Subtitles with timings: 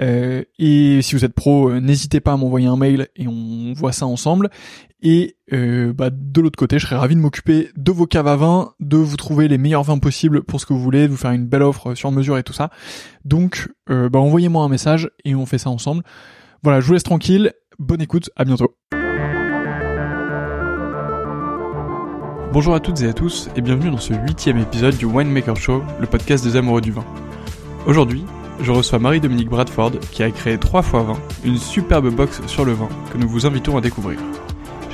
[0.00, 3.72] Euh, et si vous êtes pro, euh, n'hésitez pas à m'envoyer un mail et on
[3.74, 4.50] voit ça ensemble.
[5.02, 8.36] Et euh, bah, de l'autre côté, je serais ravi de m'occuper de vos caves à
[8.36, 11.16] vin, de vous trouver les meilleurs vins possibles pour ce que vous voulez, de vous
[11.16, 12.70] faire une belle offre sur mesure et tout ça.
[13.24, 16.02] Donc, bah, envoyez-moi un message et on fait ça ensemble.
[16.62, 17.52] Voilà, je vous laisse tranquille.
[17.78, 18.76] Bonne écoute, à bientôt.
[22.52, 25.82] Bonjour à toutes et à tous et bienvenue dans ce huitième épisode du Winemaker Show,
[25.98, 27.04] le podcast des amoureux du vin.
[27.86, 28.24] Aujourd'hui,
[28.60, 32.72] je reçois Marie-Dominique Bradford qui a créé 3 x 20, une superbe box sur le
[32.72, 34.18] vin que nous vous invitons à découvrir.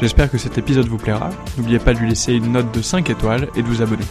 [0.00, 3.10] J'espère que cet épisode vous plaira, n'oubliez pas de lui laisser une note de 5
[3.10, 4.04] étoiles et de vous abonner.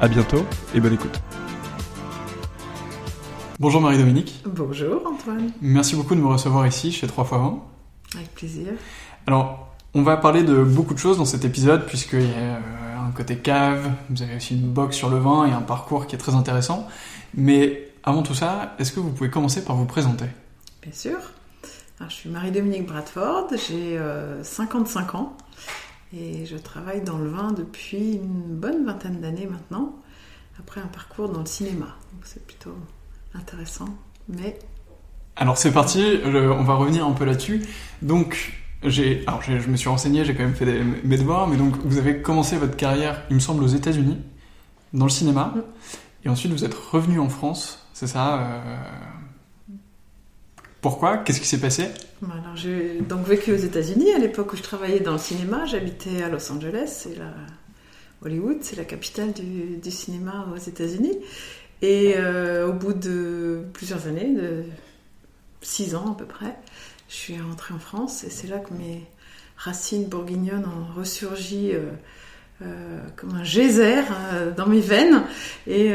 [0.00, 1.20] A bientôt et bonne écoute.
[3.58, 4.42] Bonjour Marie-Dominique.
[4.46, 5.50] Bonjour Antoine.
[5.60, 7.58] Merci beaucoup de me recevoir ici chez 3 x 20.
[8.16, 8.68] Avec plaisir.
[9.26, 13.08] Alors, on va parler de beaucoup de choses dans cet épisode, puisqu'il y a euh,
[13.08, 16.14] un côté cave, vous avez aussi une box sur le vin et un parcours qui
[16.14, 16.88] est très intéressant.
[17.34, 20.26] Mais avant tout ça, est-ce que vous pouvez commencer par vous présenter?
[20.82, 21.18] Bien sûr.
[22.00, 24.00] je suis Marie-Dominique Bradford, j'ai
[24.42, 25.36] 55 euh, ans
[26.16, 29.94] et je travaille dans le vin depuis une bonne vingtaine d'années maintenant,
[30.58, 31.96] après un parcours dans le cinéma.
[32.12, 32.74] Donc c'est plutôt
[33.34, 33.88] intéressant.
[34.28, 34.58] Mais
[35.36, 37.62] alors c'est parti, on va revenir un peu là-dessus.
[38.02, 41.76] Donc j'ai, alors je me suis renseigné, j'ai quand même fait mes devoirs, mais donc
[41.84, 44.18] vous avez commencé votre carrière, il me semble, aux États-Unis,
[44.92, 45.62] dans le cinéma, mm.
[46.24, 48.74] et ensuite vous êtes revenu en France, c'est ça euh,
[50.80, 51.18] Pourquoi?
[51.18, 51.90] Qu'est-ce qui s'est passé?
[52.22, 56.22] Alors j'ai donc vécu aux États-Unis à l'époque où je travaillais dans le cinéma, j'habitais
[56.22, 57.34] à Los Angeles, c'est la
[58.24, 61.18] Hollywood, c'est la capitale du, cinéma aux États-Unis,
[61.82, 64.64] et euh, au bout de plusieurs années, de
[65.60, 66.56] six ans à peu près
[67.10, 69.04] je suis rentrée en France et c'est là que mes
[69.58, 71.90] racines bourguignonnes ont ressurgi euh,
[72.62, 74.02] euh, comme un geyser
[74.32, 75.22] euh, dans mes veines
[75.66, 75.94] et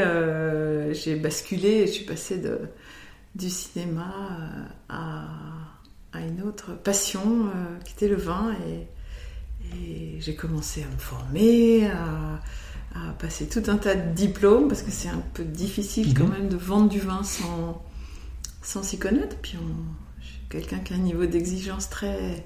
[0.94, 2.59] j'ai basculé, je suis passée de,
[3.35, 4.13] du cinéma
[4.89, 5.25] à,
[6.13, 7.50] à, une autre passion
[7.83, 8.88] qui était le vin et,
[10.19, 12.39] j'ai commencé à me former, à,
[13.19, 16.31] passer tout un tas de diplômes parce que c'est un peu difficile quand mhm.
[16.31, 17.83] même de vendre du vin sans
[18.65, 19.38] sans s'y connaître.
[19.41, 19.57] Puis
[20.21, 22.45] je suis quelqu'un qui a un niveau d'exigence très,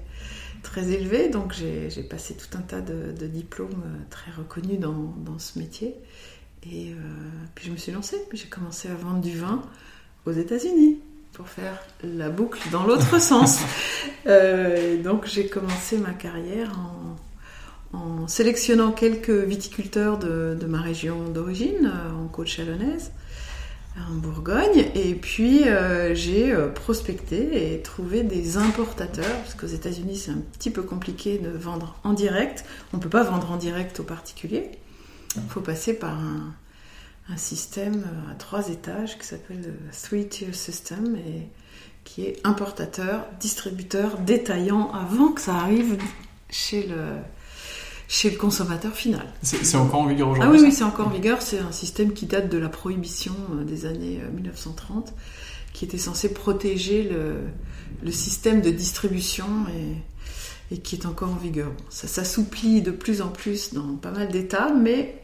[0.62, 5.58] très élevé, donc j'ai passé tout un tas de, diplômes très reconnus dans, dans ce
[5.58, 5.94] métier.
[6.64, 6.94] Et
[7.54, 9.62] puis je me suis lancée, j'ai commencé à vendre du vin
[10.26, 10.98] aux États-Unis
[11.32, 13.60] pour faire la boucle dans l'autre sens.
[14.26, 16.72] Euh, donc j'ai commencé ma carrière
[17.92, 23.10] en, sélectionnant quelques viticulteurs de, ma région d'origine, euh, en Côte-Chalonnaise,
[23.96, 30.30] en Bourgogne, et puis euh, j'ai prospecté et trouvé des importateurs, parce qu'aux États-Unis c'est
[30.30, 32.64] un petit peu compliqué de vendre en direct.
[32.92, 34.70] On ne peut pas vendre en direct aux particuliers.
[35.36, 36.54] Il faut passer par un,
[37.28, 41.48] un système à trois étages qui s'appelle le Three Tier System et
[42.04, 45.98] qui est importateur, distributeur, détaillant avant que ça arrive
[46.48, 46.96] chez le,
[48.10, 49.24] chez le consommateur final.
[49.40, 51.40] C'est encore en vigueur aujourd'hui Ah oui, oui c'est encore en vigueur.
[51.40, 55.12] C'est un système qui date de la prohibition euh, des années 1930, euh,
[55.72, 57.36] qui était censé protéger le,
[58.02, 61.70] le système de distribution et, et, qui est encore en vigueur.
[61.88, 65.22] Ça s'assouplit de plus en plus dans pas mal d'États, mais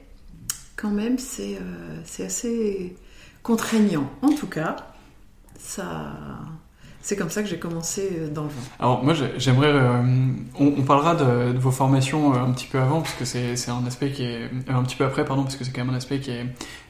[0.77, 2.95] quand même, c'est euh, assez
[3.43, 4.09] contraignant.
[4.23, 4.77] En tout cas,
[5.59, 6.15] ça,
[7.07, 8.63] c'est comme ça que j'ai commencé euh, dans le vin.
[8.81, 10.03] Alors moi j'aimerais, euh,
[10.59, 14.25] on, parlera de, vos formations un petit peu avant parce que c'est un aspect qui
[14.25, 16.45] est un petit peu après pardon parce que c'est quand même un aspect qui est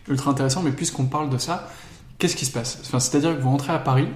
[0.08, 0.62] ultra intéressant.
[0.62, 1.68] Mais puisqu'on parle de ça,
[2.16, 2.80] qu'est-ce qui se passe?
[2.86, 4.08] Enfin, C'est-à-dire que vous rentrez à Paris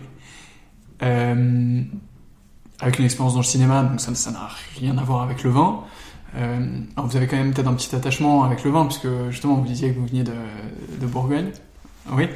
[1.02, 4.48] avec une expérience dans le cinéma, donc ça n'a
[4.78, 5.80] rien à voir avec le vin.
[6.36, 9.56] Euh, alors vous avez quand même peut-être un petit attachement avec le vin, puisque justement
[9.56, 11.50] vous disiez que vous veniez de Bourgogne.
[12.10, 12.26] Oui?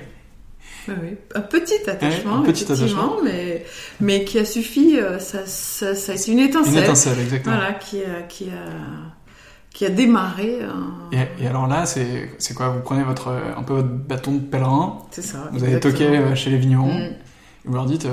[0.89, 3.17] Oui, un petit attachement, un petit attachement.
[3.25, 3.65] Mais,
[4.01, 6.73] mais qui a suffi, euh, ça, ça, ça a été une étincelle.
[6.75, 7.57] Une étincelle, exactement.
[7.57, 10.59] Voilà, qui a, qui a, qui a démarré.
[11.13, 12.69] Et, alors là, c'est, c'est quoi?
[12.69, 14.99] Vous prenez votre, un peu votre bâton de pèlerin.
[15.11, 15.49] C'est ça.
[15.53, 16.95] Vous allez toquer euh, chez les vignerons.
[16.95, 17.03] Mm.
[17.03, 18.07] Et vous leur dites,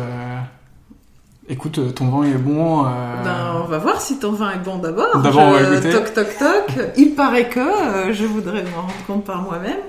[1.51, 2.85] Écoute, euh, ton vin est bon.
[2.85, 5.17] Euh, ben, on va voir si ton vin est bon d'abord.
[5.21, 5.57] D'abord.
[5.81, 6.79] Toc, toc, toc.
[6.97, 9.79] Il paraît que euh, je voudrais m'en rendre compte par moi-même.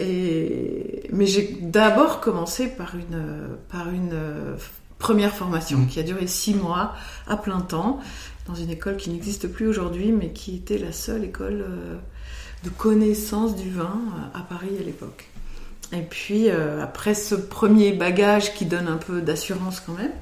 [0.00, 1.08] Et...
[1.12, 3.22] Mais j'ai d'abord commencé par une,
[3.70, 4.18] par une
[4.98, 5.86] première formation mm.
[5.88, 6.94] qui a duré six mois
[7.26, 8.00] à plein temps
[8.46, 11.64] dans une école qui n'existe plus aujourd'hui, mais qui était la seule école
[12.64, 14.00] de connaissance du vin
[14.34, 15.28] à Paris à l'époque.
[15.92, 20.12] Et puis, euh, après ce premier bagage qui donne un peu d'assurance quand même,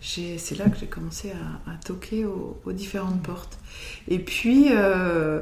[0.00, 1.32] c'est là que j'ai commencé
[1.66, 3.58] à, toquer aux, différentes portes.
[4.08, 5.40] Et puis, euh,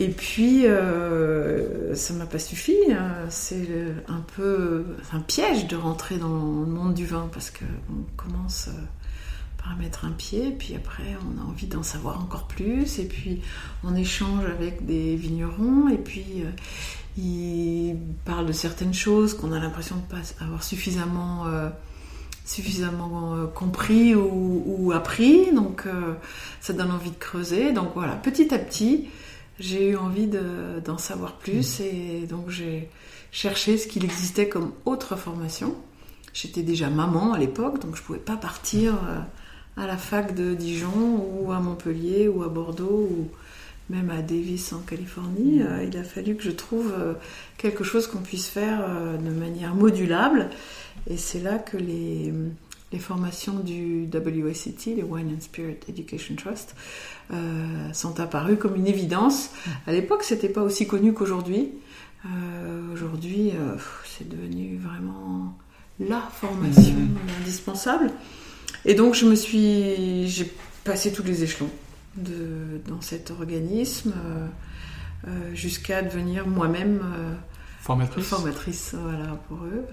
[0.00, 2.76] et puis euh, ça m'a pas suffi.
[2.90, 3.26] Hein.
[3.30, 3.68] C'est
[4.08, 8.70] un peu un piège de rentrer dans le monde du vin parce qu'on commence
[9.62, 13.40] par mettre un pied, puis après on a envie d'en savoir encore plus, et puis
[13.82, 16.44] on échange avec des vignerons, et puis
[17.18, 21.68] il parle de certaines choses qu'on a l'impression de pas avoir suffisamment, euh,
[22.44, 25.52] suffisamment euh, compris ou, appris.
[25.52, 26.14] Donc euh,
[26.60, 27.72] ça donne envie de creuser.
[27.72, 29.08] Donc voilà, petit à petit,
[29.58, 30.28] j'ai eu envie
[30.84, 32.88] d'en savoir plus et donc j'ai
[33.32, 35.74] cherché ce qu'il existait comme autre formation.
[36.32, 38.94] J'étais déjà maman à l'époque, donc je pouvais pas partir
[39.76, 43.28] à la fac de Dijon ou à Montpellier ou à Bordeaux ou
[43.90, 45.66] même à Davis en Californie, mm.
[45.66, 47.14] euh, il a fallu que je trouve euh,
[47.56, 50.50] quelque chose qu'on puisse faire euh, de manière modulable.
[51.08, 52.32] Et c'est là que les,
[52.92, 56.74] les, formations du WACT, les Wine and Spirit Education Trust,
[57.92, 59.50] sont apparues comme une évidence.
[59.86, 61.70] À l'époque, c'était pas aussi connu qu'aujourd'hui.
[62.92, 63.52] Aujourd'hui,
[64.06, 65.56] c'est devenu vraiment
[66.00, 67.40] la formation mm.
[67.40, 68.10] indispensable.
[68.84, 70.50] Et donc, je me suis, j'ai
[70.84, 71.70] passé tous les échelons
[72.16, 74.46] de, dans cet organisme euh,
[75.26, 77.34] euh, jusqu'à devenir moi-même euh,
[77.80, 78.24] formatrice.
[78.24, 79.84] formatrice voilà, pour eux.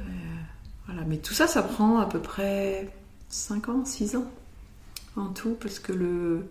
[0.87, 1.01] Voilà.
[1.07, 2.89] Mais tout ça, ça prend à peu près
[3.29, 4.31] 5 ans, 6 ans
[5.15, 6.45] en tout, parce que le,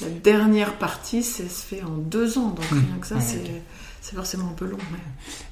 [0.00, 2.48] la dernière partie, ça se fait en 2 ans.
[2.48, 2.78] Donc mmh.
[2.78, 3.62] rien que ça, c'est
[4.02, 4.78] c'est forcément un peu long.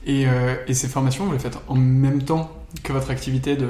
[0.04, 3.68] Et, euh, et, ces formations, vous les faites en même temps que votre activité de,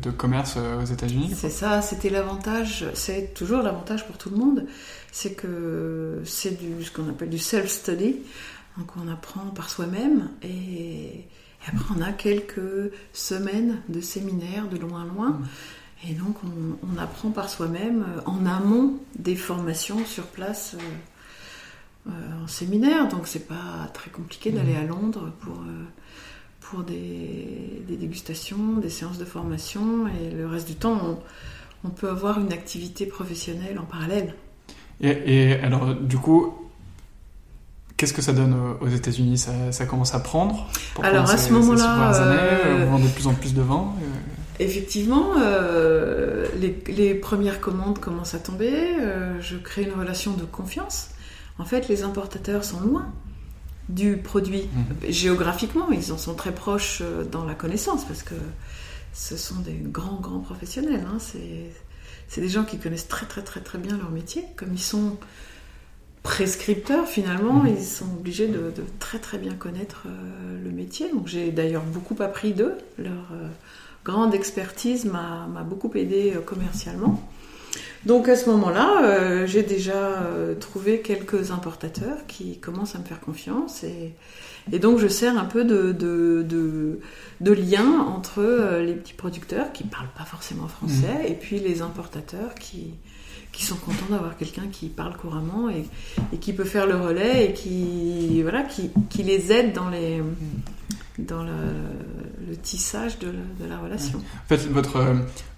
[0.00, 4.36] de commerce euh, aux États-Unis C'est ça, c'était l'avantage, c'est toujours l'avantage pour tout le
[4.36, 4.66] monde,
[5.12, 8.16] c'est que c'est du, ce qu'on appelle du self-study,
[8.76, 11.24] donc on apprend par soi-même et,
[11.66, 15.30] après on a quelques semaines de séminaires de loin loin.
[15.30, 15.46] Mmh.
[16.08, 20.76] Et donc on, on apprend par soi-même euh, en amont des formations sur place.
[22.08, 22.10] Euh,
[22.44, 24.84] en séminaire, donc c'est pas très compliqué d'aller mmh.
[24.84, 25.84] à Londres pour, euh,
[26.60, 31.18] pour des, dégustations, des séances de formation, et le reste du temps,
[31.82, 34.34] on, peut avoir une activité professionnelle en parallèle.
[35.00, 36.54] Et, alors, du coup,
[37.96, 39.38] Qu'est-ce que ça donne aux États-Unis?
[39.38, 40.68] Ça, ça, commence à prendre
[41.02, 42.86] Alors à ce moment-là, euh...
[42.86, 43.94] on vend de plus en plus de vin.
[44.58, 48.72] Effectivement, euh, les, les, premières commandes commencent à tomber.
[48.72, 51.08] Euh, je crée une relation de confiance.
[51.58, 53.12] En fait, les importateurs sont loin
[53.88, 54.62] du produit.
[54.72, 55.10] Mmh.
[55.10, 58.34] Géographiquement, ils en sont très proches euh, dans la connaissance parce que
[59.12, 61.06] ce sont des grands, grands professionnels.
[61.06, 61.18] Hein.
[62.28, 64.44] C'est des gens qui connaissent très, très, très, très bien leur métier.
[64.56, 65.16] Comme ils sont
[66.26, 67.68] prescripteurs, finalement, mmh.
[67.68, 71.08] ils sont obligés de, de, très, très bien connaître euh, le métier.
[71.12, 72.74] Donc, j'ai d'ailleurs beaucoup appris d'eux.
[72.98, 73.46] Leur euh,
[74.04, 77.22] grande expertise m'a beaucoup aidé euh, commercialement.
[78.04, 80.22] Donc à ce moment-là, j'ai déjà
[80.60, 84.14] trouvé quelques importateurs qui commencent à me faire confiance et,
[84.70, 87.00] et donc je sers un peu de, de, de,
[87.40, 91.26] de lien entre les petits producteurs qui parlent pas forcément français mmh.
[91.26, 92.94] et puis les importateurs qui,
[93.56, 95.86] qui sont contents d'avoir quelqu'un qui parle couramment et,
[96.32, 100.22] et, qui peut faire le relais et qui, voilà, qui, qui les aide dans les...
[101.18, 101.50] Dans le,
[102.46, 104.18] le tissage de, de, la relation.
[104.18, 105.02] En fait, votre,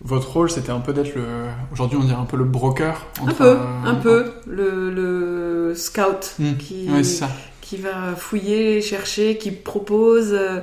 [0.02, 1.24] votre rôle, c'était un peu d'être le.
[1.72, 3.04] Aujourd'hui, on dirait un peu le broker.
[3.20, 4.32] Entre, un peu, un, un peu.
[4.46, 6.52] Le, le scout mmh.
[6.58, 7.28] qui, ouais, ça.
[7.68, 10.60] Qui va fouiller, chercher, qui propose, euh,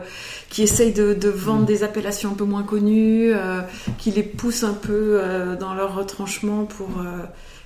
[0.50, 1.66] qui essaye de, de vendre mmh.
[1.66, 3.62] des appellations un peu moins connues, euh,
[4.00, 6.90] qui les pousse un peu euh, dans leur retranchement pour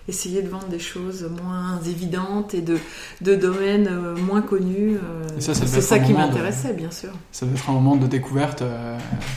[0.09, 2.79] essayer de vendre des choses moins évidentes et de,
[3.21, 3.89] de domaines
[4.27, 4.97] moins connus.
[5.37, 7.11] C'est ça qui m'intéressait, bien sûr.
[7.31, 8.61] Ça devait être un moment de découverte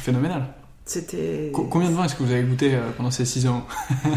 [0.03, 0.47] phénoménal.
[0.85, 1.53] C'était.
[1.53, 3.65] combien de vin est-ce que vous avez goûté pendant ces six ans
[4.05, 4.09] oh,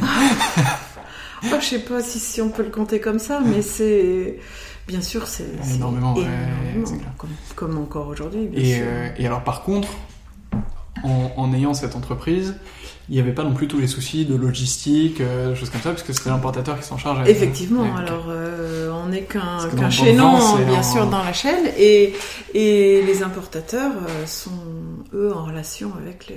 [1.59, 4.39] Je sais pas si, si, on peut le compter comme ça, mais c'est.
[4.87, 5.45] Bien sûr, c'est.
[5.73, 8.49] Énormément, énormément comme, comme, encore aujourd'hui.
[8.53, 8.81] Et,
[9.17, 9.89] et, alors, par contre,
[11.03, 12.55] en, en ayant cette entreprise,
[13.09, 15.89] il n'y avait pas non plus tous les soucis de logistique, euh, choses comme ça,
[15.91, 17.27] parce que c'était l'importateur qui s'en charge.
[17.29, 20.83] Effectivement, alors euh, on n'est qu'un qu chaînon, bien en...
[20.83, 22.13] sûr, dans la chaîne, et,
[22.55, 24.49] et les importateurs euh, sont,
[25.13, 26.35] eux, en relation avec le,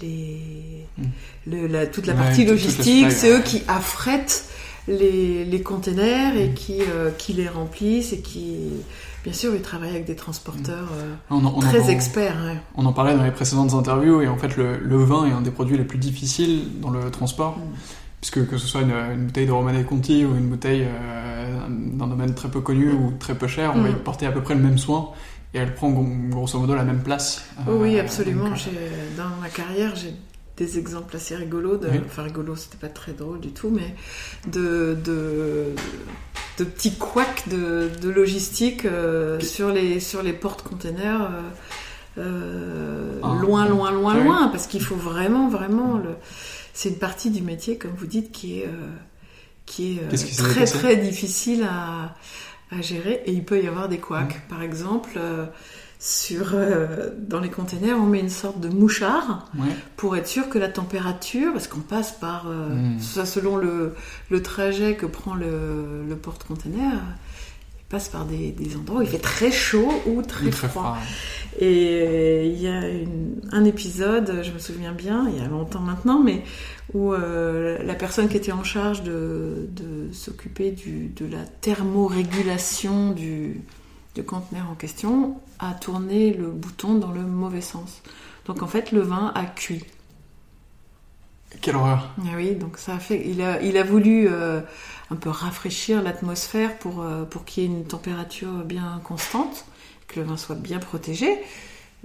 [0.00, 1.04] les, mm.
[1.46, 4.46] le, la, toute la partie ouais, logistique, c'est eux qui affrètent
[4.88, 6.54] les, les containers et mm.
[6.54, 8.70] qui, euh, qui les remplissent et qui
[9.24, 12.36] Bien sûr, il travaille avec des transporteurs euh, on en, on très en, experts.
[12.44, 12.58] Ouais.
[12.76, 15.40] On en parlait dans les précédentes interviews, et en fait, le, le, vin est un
[15.40, 17.56] des produits les plus difficiles dans le transport.
[17.56, 17.62] Mm.
[18.20, 22.06] Puisque que ce soit une, une, bouteille de Romanée Conti ou une bouteille euh, d'un
[22.06, 23.02] domaine très peu connu mm.
[23.02, 23.82] ou très peu cher, on mm.
[23.82, 25.10] va y porter à peu près le même soin
[25.54, 25.90] et elle prend
[26.28, 27.46] grosso modo la même place.
[27.66, 28.50] Euh, oui, absolument.
[28.50, 28.58] Donc,
[29.16, 30.14] dans ma carrière, j'ai
[30.56, 32.00] des exemples assez rigolos, de, oui.
[32.06, 33.94] enfin rigolos, c'était pas très drôle du tout, mais
[34.46, 35.74] de, de,
[36.58, 41.22] de petits couacs de, de logistique euh, sur les, sur les portes-containers.
[41.22, 41.40] Euh,
[42.18, 44.24] euh, ah, loin, loin, loin, oui.
[44.24, 45.98] loin, parce qu'il faut vraiment, vraiment.
[45.98, 46.10] Le...
[46.72, 48.96] C'est une partie du métier, comme vous dites, qui est, euh,
[49.66, 52.14] qui est très, très difficile à,
[52.70, 53.22] à, gérer.
[53.26, 54.36] Et il peut y avoir des couacs.
[54.36, 54.48] Mmh.
[54.48, 55.18] Par exemple,
[56.04, 59.70] sur, euh, dans les containers, on met une sorte de mouchard ouais.
[59.96, 63.00] pour être sûr que la température, parce qu'on passe par, euh, mmh.
[63.00, 63.94] ça selon le,
[64.28, 66.92] le, trajet que prend le, le porte-container,
[67.78, 70.82] il passe par des, des, endroits où il fait très chaud ou très, très froid.
[70.82, 70.98] froid.
[71.58, 75.80] Et il y a une, un épisode, je me souviens bien, il y a longtemps
[75.80, 76.42] maintenant, mais
[76.92, 83.62] où euh, la personne qui était en charge de, de s'occuper de la thermorégulation du,
[84.14, 88.02] du conteneur en question a tourné le bouton dans le mauvais sens.
[88.46, 89.84] Donc en fait, le vin a cuit.
[91.60, 93.22] Quelle horreur ah Oui, donc ça a fait.
[93.26, 94.60] Il a, il a voulu euh,
[95.10, 99.64] un peu rafraîchir l'atmosphère pour, euh, pour qu'il y ait une température bien constante,
[100.08, 101.28] que le vin soit bien protégé.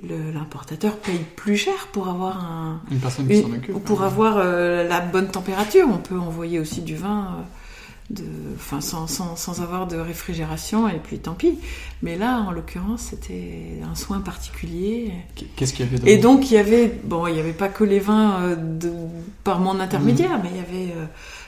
[0.01, 3.83] L'importateur paye plus cher pour avoir un, une personne qui s'en occupe.
[3.83, 5.87] Pour avoir euh, la bonne température.
[5.91, 7.45] On peut envoyer aussi du vin
[8.09, 8.23] de,
[8.55, 11.59] enfin, sans, sans, sans, avoir de réfrigération, et puis tant pis.
[12.01, 15.13] Mais là, en l'occurrence, c'était un soin particulier.
[15.55, 17.83] Qu'est-ce qu'il y avait Et donc, il y avait, bon, il n'y avait pas que
[17.83, 18.91] les vins euh, de,
[19.43, 20.41] par mon intermédiaire, mmh.
[20.43, 21.05] mais il y avait euh,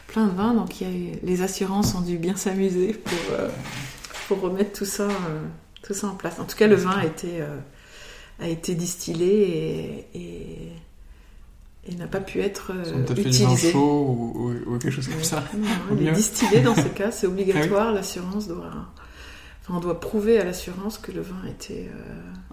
[0.07, 3.49] plein de vins, donc il y a, les assurances ont dû bien s'amuser pour, euh,
[4.27, 5.07] pour remettre tout ça,
[5.83, 6.39] tout ça en place.
[6.39, 7.41] En tout cas, le vin a été,
[8.39, 10.71] a été distillé et, et
[11.87, 13.55] et n'a pas pu être euh, peut utilisé.
[13.55, 15.43] Fait chaud ou, ou, ou, quelque chose comme ça.
[15.57, 17.87] Non, il est distillé dans ces cas, c'est obligatoire.
[17.87, 18.71] ah oui L'assurance doit,
[19.61, 21.89] enfin, on doit prouver à l'assurance que le vin était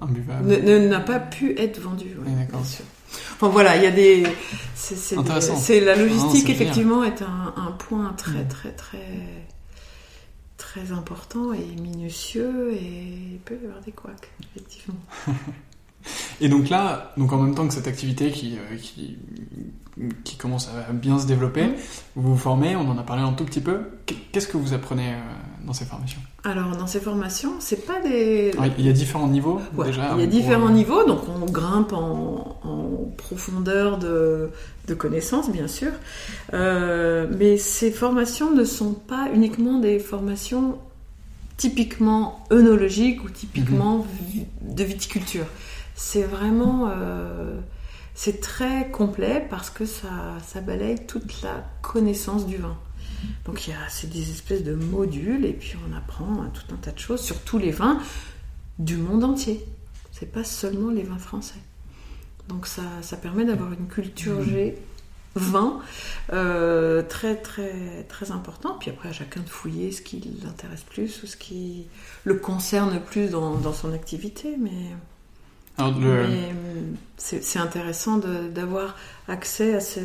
[0.00, 2.16] euh, n'a pas pu être vendu.
[2.18, 2.84] Ouais, oui, bien sûr.
[3.34, 4.24] Enfin voilà, il y a des,
[4.74, 7.14] c'est la logistique non, effectivement bien.
[7.14, 8.48] est un, un, point très mmh.
[8.48, 8.98] très très
[10.58, 15.00] très important et minutieux et il peut y avoir des couacs effectivement.
[16.40, 19.18] Et donc là, donc en même temps que cette activité qui, euh, qui,
[20.24, 21.74] qui commence à bien se développer, Mm.
[22.16, 23.80] vous vous formez, on en a parlé un tout petit peu.
[24.32, 25.18] Qu'est-ce que vous apprenez euh,
[25.66, 26.20] dans ces formations?
[26.44, 28.52] Alors, dans ces formations, c'est pas des.
[28.52, 30.12] Alors, Il y a différents niveaux Ouais, déjà.
[30.14, 34.50] il y a différents euh, niveaux, donc on grimpe en, en profondeur de,
[34.86, 35.90] de connaissances, bien sûr.
[36.54, 40.78] Euh, mais ces formations ne sont pas uniquement des formations
[41.56, 45.46] typiquement œnologiques ou typiquement vi- de viticulture.
[45.98, 46.88] C'est vraiment...
[46.90, 47.60] euh,
[48.14, 52.76] c'est très complet parce que ça, ça balaye toute la connaissance du vin.
[53.44, 56.76] Donc il y a, c'est des espèces de modules et puis on apprend tout un
[56.76, 58.00] tas de choses sur tous les vins
[58.78, 59.64] du monde entier.
[60.12, 61.60] C'est pas seulement les vins français.
[62.48, 64.76] Donc ça, ça permet d'avoir une culture G
[65.34, 65.80] vin
[66.32, 68.76] euh, très très très important.
[68.80, 71.86] Puis après à chacun de fouiller ce qui l'intéresse plus ou ce qui
[72.24, 74.56] le concerne plus dans, dans son activité.
[74.58, 74.96] Mais,
[75.78, 76.80] le- mais, euh,
[77.16, 78.18] c'est intéressant
[78.54, 78.96] d'avoir
[79.28, 80.00] accès à ce,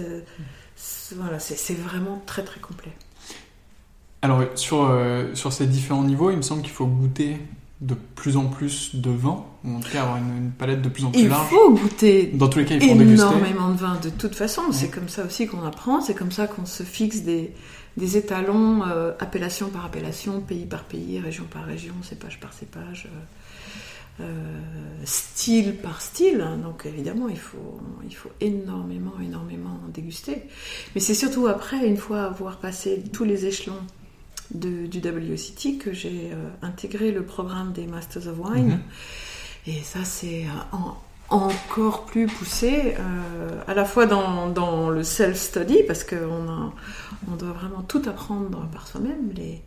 [1.16, 2.92] voilà, c'est vraiment très très complet.
[4.22, 7.38] Alors sur, euh, sur ces différents niveaux, il me semble qu'il faut goûter
[7.82, 10.88] de plus en plus de vin, ou en tout cas avoir une, une palette de
[10.88, 11.50] plus en plus Il large.
[11.50, 14.62] faut goûter Dans tous les cas, il faut énormément de vin de toute façon.
[14.72, 17.54] C'est comme ça aussi qu'on apprend, c'est comme ça qu'on se fixe des,
[17.98, 23.08] des étalons, euh, appellation par appellation, pays par pays, région par région, cépage par cépage,
[23.08, 23.20] euh,
[24.20, 24.24] euh,
[25.06, 26.42] style par style.
[26.42, 26.58] hein.
[26.58, 30.44] Donc évidemment, il faut, il faut énormément, énormément déguster.
[30.96, 33.80] Mais c'est surtout après, une fois avoir passé tous les échelons
[34.54, 38.68] de- du WCT, que j'ai euh, intégré le programme des Masters of Wine.
[38.68, 38.80] Mhm.
[39.68, 40.96] Et ça, c'est euh, en-
[41.30, 46.74] encore plus poussé, euh, à la fois dans, dans le self-study, parce qu'on a-
[47.32, 49.32] on doit vraiment tout apprendre par soi-même.
[49.36, 49.62] Les,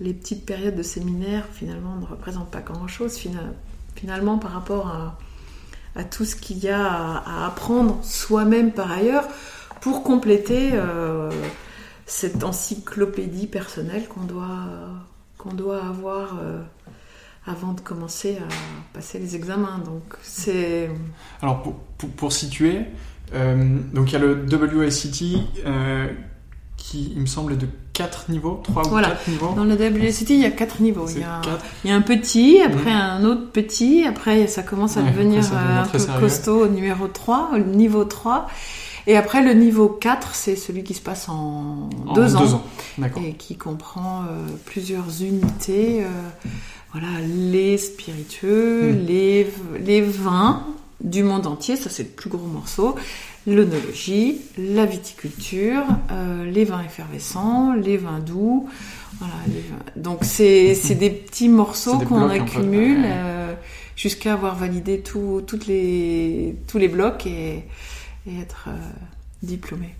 [0.00, 3.52] les petites périodes de séminaire, finalement, ne représentent pas grand-chose, fina-
[4.00, 9.24] finalement, par rapport à, tout ce qu'il y a à, apprendre soi-même par ailleurs,
[9.80, 11.30] pour compléter euh,
[12.06, 14.66] cette encyclopédie personnelle qu'on doit,
[15.38, 16.62] qu'on doit avoir euh,
[17.46, 19.78] avant de commencer à passer les examens.
[19.84, 20.02] Donc
[21.42, 22.82] Alors pour, pour, situer,
[23.34, 24.46] euh, il y a le
[25.66, 26.08] euh,
[26.80, 29.10] qui, il me semble, est de 4 niveaux, 3 ou Voilà.
[29.10, 29.52] 4 niveaux.
[29.54, 31.06] dans le WCT, il y a quatre niveaux.
[31.08, 31.64] Il y a, quatre.
[31.84, 35.44] il y a un petit, après un autre petit, après ça commence à Ouais, devenir
[35.54, 36.18] un peu sérieux.
[36.20, 38.48] costaud au numéro 3, au niveau 3.
[39.06, 42.40] Et après le niveau 4, c'est celui qui se passe en, En deux ans.
[42.40, 42.64] Deux ans,
[43.24, 46.02] et qui comprend euh, plusieurs unités.
[46.02, 46.08] euh,
[46.92, 49.06] voilà, les spiritueux, Mm.
[49.06, 49.46] les,
[49.84, 50.64] les vins
[51.02, 52.94] du monde entier, ça c'est le plus gros morceau.
[53.46, 58.68] L'œnologie, la viticulture, euh, les vins effervescents, les vins doux.
[59.18, 63.54] Voilà, les vins- Donc c'est des petits morceaux qu'on accumule euh,
[63.96, 67.64] jusqu'à avoir validé tout, toutes les, tous les blocs et,
[68.26, 68.72] et être euh,
[69.42, 69.94] diplômé.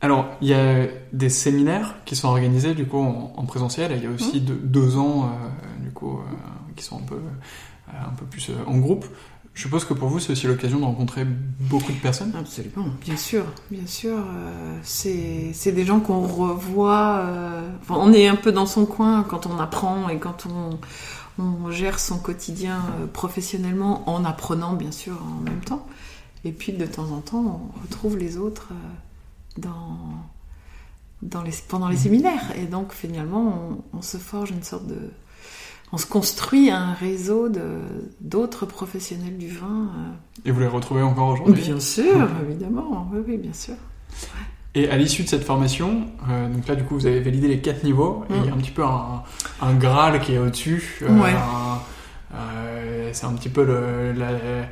[0.00, 3.92] Alors, il y a des séminaires qui sont organisés du coup en, en présentiel.
[3.92, 6.18] et Il y a aussi de- deux ans euh, du coup
[6.74, 7.18] qui sont un peu
[7.88, 9.06] un peu plus en groupe.
[9.56, 12.30] Je suppose que pour vous, c'est aussi l'occasion de rencontrer beaucoup de personnes.
[12.38, 14.18] Absolument, bien sûr, bien sûr.
[14.18, 17.22] euh, c'est des gens qu'on revoit.
[17.24, 20.78] euh, enfin, on est un peu dans son coin quand on apprend et quand on,
[21.42, 25.86] on gère son quotidien euh, professionnellement en apprenant, bien sûr, en même temps.
[26.44, 28.68] Et puis de temps en temps, on retrouve les autres
[29.56, 29.96] dans,
[31.22, 32.52] dans les, pendant les séminaires.
[32.56, 35.10] Et donc finalement, on, on se forge une sorte de...
[35.92, 37.80] On se construit un réseau de-
[38.20, 39.88] d'autres professionnels du vin.
[39.96, 40.10] euh,
[40.44, 41.62] Et vous les retrouvez encore aujourd'hui?
[41.62, 43.74] Bien sûr, évidemment, oui, oui, bien sûr.
[44.74, 47.60] Et à l'issue de cette formation, euh, donc là du coup vous avez validé les
[47.60, 49.22] quatre niveaux, et il y a un petit peu un,
[49.62, 50.98] un graal qui est au-dessus.
[51.02, 51.34] euh, Ouais.
[52.34, 54.66] euh, c'est un petit peu le- la-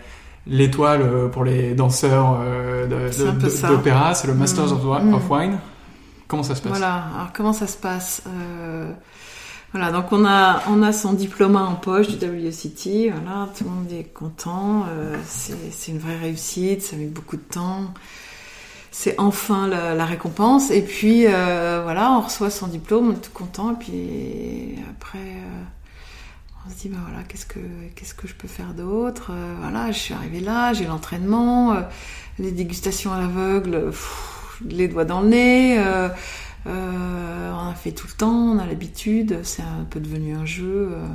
[0.47, 2.39] l'étoile pour les danseurs
[2.91, 4.73] de- C'est d'opéra, c'est le Masters Mm.
[4.73, 5.15] of, Wi- Mm.
[5.15, 5.59] of Wine.
[6.29, 6.71] Comment ça se passe?
[6.73, 8.23] Voilà, alors comment ça se passe?
[9.75, 13.71] Voilà, donc on a, on a son diplôme en poche du WCT, voilà, tout le
[13.71, 17.93] monde est content, euh, c'est une vraie réussite, ça met beaucoup de temps.
[18.93, 23.33] C'est enfin la, récompense, et puis euh, voilà, on reçoit son diplôme, on est tout
[23.33, 25.65] content, et puis après, euh,
[26.65, 27.59] on se dit, ben voilà, qu'est-ce que,
[27.97, 29.33] qu'est-ce que je peux faire d'autre?
[29.33, 31.81] Euh, Voilà, je suis arrivée là, j'ai l'entraînement, euh,
[32.39, 33.91] les dégustations à l'aveugle,
[34.65, 35.85] les doigts dans le nez,
[36.67, 40.47] euh, on a fait tout le temps, on a l'habitude, c'est un peu devenu un
[40.47, 41.07] jeu, euh,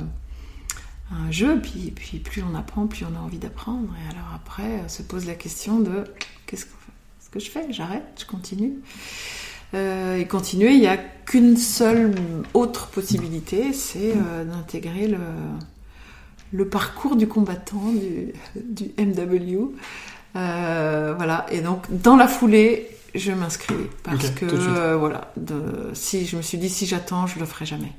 [1.12, 1.60] un jeu.
[1.60, 3.88] Puis, plus on apprend, plus on a envie d'apprendre.
[4.04, 6.04] Et alors après, euh, se pose la question de
[6.46, 7.66] qu'est-ce que, je fais?
[7.70, 8.04] J'arrête?
[8.18, 8.78] Je continue?
[9.72, 12.12] Et continuer, il n'y a qu'une seule
[12.54, 15.16] autre possibilité, c'est d'intégrer
[16.52, 17.92] le, parcours du combattant
[18.56, 19.70] du, MW.
[20.34, 26.36] Voilà, et donc dans la foulée, je m'inscris parce que euh, voilà, de, si je
[26.36, 27.92] me suis dit si j'attends, je le ferai jamais.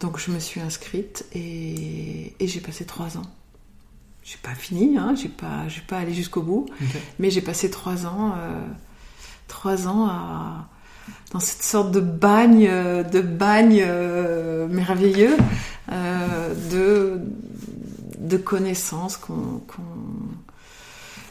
[0.00, 3.26] Donc je me suis inscrite et, et j'ai passé trois ans.
[4.22, 6.66] J'ai pas fini, hein, j'ai pas, j'ai pas allé jusqu'au bout,
[7.18, 8.66] mais j'ai passé trois ans, euh,
[9.48, 10.68] trois ans à
[11.32, 15.36] dans cette sorte de bagne, de bagne euh, merveilleux
[15.90, 17.20] de
[18.18, 19.82] de connaissances qu'on qu'on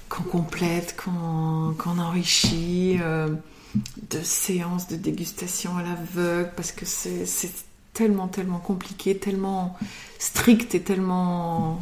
[0.09, 3.29] qu'on complète, qu'on enrichit, euh,
[4.09, 7.51] de séances de dégustation à l'aveugle, parce que c'est
[7.93, 9.77] tellement, tellement compliqué, tellement
[10.17, 11.79] strict et tellement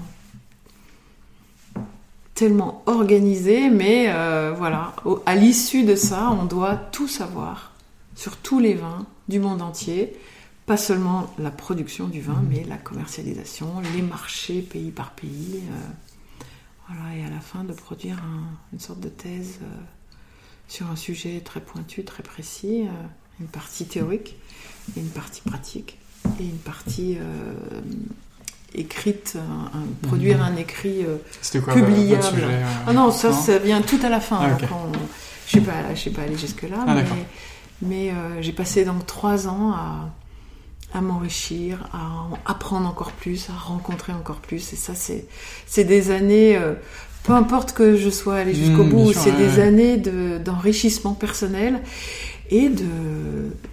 [2.35, 4.93] tellement organisé, mais euh, voilà,
[5.25, 7.71] à l'issue de ça, on doit tout savoir
[8.15, 10.15] sur tous les vins du monde entier,
[10.67, 15.63] pas seulement la production du vin, mais la commercialisation, les marchés pays par pays.
[15.71, 16.06] euh,
[16.89, 19.65] voilà, et à la fin de produire un- une sorte de thèse euh,
[20.67, 22.91] sur un sujet très pointu, très précis, euh,
[23.39, 24.35] une partie théorique
[24.95, 25.97] et une partie pratique
[26.39, 27.53] et une partie euh,
[28.75, 31.03] écrite, un- un- produire un écrit
[31.61, 32.23] quoi Publiable.
[32.23, 34.39] sujet ah non, ça, vient tout à la fin.
[34.41, 34.49] Ah,
[35.47, 37.03] Je ne sais pas, pas aller jusque-là, Ah, mais,
[37.81, 40.09] mais j'ai passé donc trois ans à,
[40.97, 44.73] à m'enrichir, à en apprendre encore plus, à rencontrer encore plus.
[44.73, 45.25] Et ça, c'est
[45.65, 46.73] c'est des années, euh,
[47.23, 49.97] peu importe que je sois allée jusqu'au Mmh, bout, bien sûr, c'est ouais, des années
[49.97, 51.81] de- d'enrichissement personnel
[52.49, 52.85] et de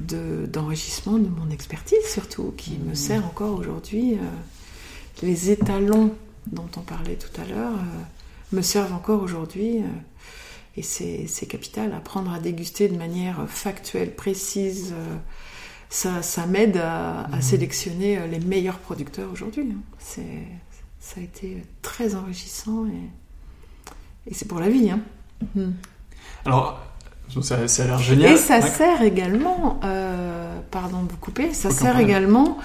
[0.01, 2.89] de- d'enrichissement de, mon expertise surtout, qui Mmh.
[2.91, 4.15] me sert encore aujourd'hui.
[4.15, 4.19] euh,
[5.23, 6.13] les étalons
[6.49, 9.79] dont on parlait tout à l'heure euh, me servent encore aujourd'hui.
[10.77, 11.93] et c'est c'est capital.
[11.93, 14.93] Apprendre à déguster de manière factuelle, précise,
[15.95, 17.43] ça, ça m'aide à, à Mhm.
[17.43, 19.69] sélectionner euh, les meilleurs producteurs aujourd'hui.
[19.71, 19.81] hein.
[19.99, 20.49] C'est-
[20.99, 24.91] Ça a été très enrichissant et, et c'est pour la vie.
[24.91, 25.01] hein.
[25.55, 25.75] Mhm.
[26.47, 26.81] Alors,
[27.43, 28.33] ça, ça a l'air génial.
[28.33, 28.71] Et ça Ouais.
[28.71, 32.09] sert également, euh, pardon de vous couper, ça Aucun sert problème.
[32.09, 32.59] également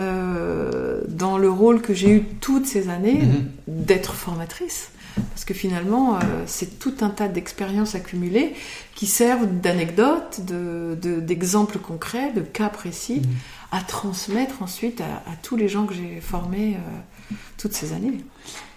[0.00, 3.50] euh, dans le rôle que j'ai eu toutes ces années Mhm.
[3.68, 4.90] d'être formatrice.
[5.30, 8.54] Parce que finalement, euh, c'est tout un tas d'expériences accumulées
[8.94, 13.32] qui servent d'anecdotes, de- de- d'exemples concrets, de cas précis, Mhm.
[13.72, 18.18] à transmettre ensuite à, à tous les gens que j'ai formés euh, toutes ces années.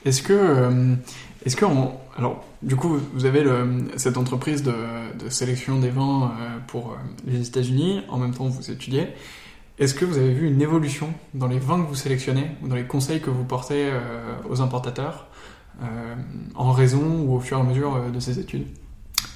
[0.05, 0.95] Est-ce que, euh,
[1.45, 4.73] est-ce que, on- alors, du coup, vous avez le- cette entreprise de,
[5.23, 6.31] de sélection des vins
[6.67, 6.95] pour
[7.27, 8.01] les États-Unis.
[8.09, 9.09] En même temps, vous étudiez.
[9.77, 12.75] Est-ce que vous avez vu une évolution dans les vins que vous sélectionnez ou dans
[12.75, 13.91] les conseils que vous portez
[14.49, 15.27] aux importateurs?
[16.55, 18.65] En raison ou au fur et à mesure euh, de ces études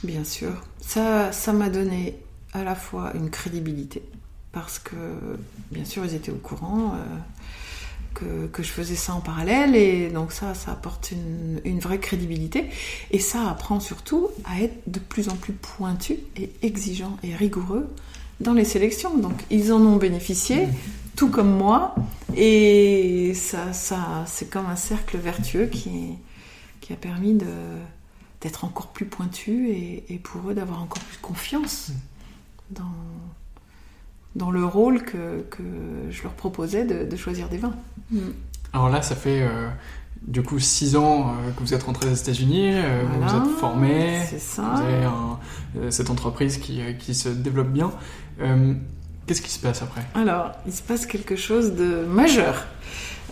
[0.04, 0.52] Bien sûr.
[0.82, 2.16] Ça, ça m'a donné
[2.54, 4.02] à la fois une crédibilité,
[4.52, 4.96] parce que,
[5.72, 6.98] bien sûr, ils étaient au courant euh,
[8.14, 12.00] que, que je faisais ça en parallèle, et donc ça, ça apporte une, une vraie
[12.00, 12.66] crédibilité,
[13.12, 17.88] et ça apprend surtout à être de plus en plus pointu et exigeant et rigoureux
[18.40, 19.18] dans les sélections.
[19.18, 20.68] Donc, ils en ont bénéficié,
[21.16, 21.94] tout comme moi,
[22.36, 26.16] et ça, ça c'est comme un cercle vertueux qui,
[26.90, 27.46] qui a permis de
[28.42, 31.92] d'être encore plus pointu et, et pour eux d'avoir encore plus confiance
[32.72, 32.84] dans,
[34.36, 35.62] dans le rôle que, que
[36.10, 37.76] je leur proposais de, de choisir des vins.
[38.74, 39.70] Alors là, ça fait euh,
[40.24, 43.50] du coup six ans euh, que vous êtes rentré aux États-Unis, euh, vous Voilà, vous
[43.52, 44.20] êtes formé,
[44.58, 45.40] vous avez un-
[45.78, 47.92] euh, cette entreprise qui, qui se développe bien.
[48.40, 48.74] Euh,
[49.28, 50.02] Qu'est-ce qui se passe après?
[50.16, 52.66] Alors, il se passe quelque chose de majeur.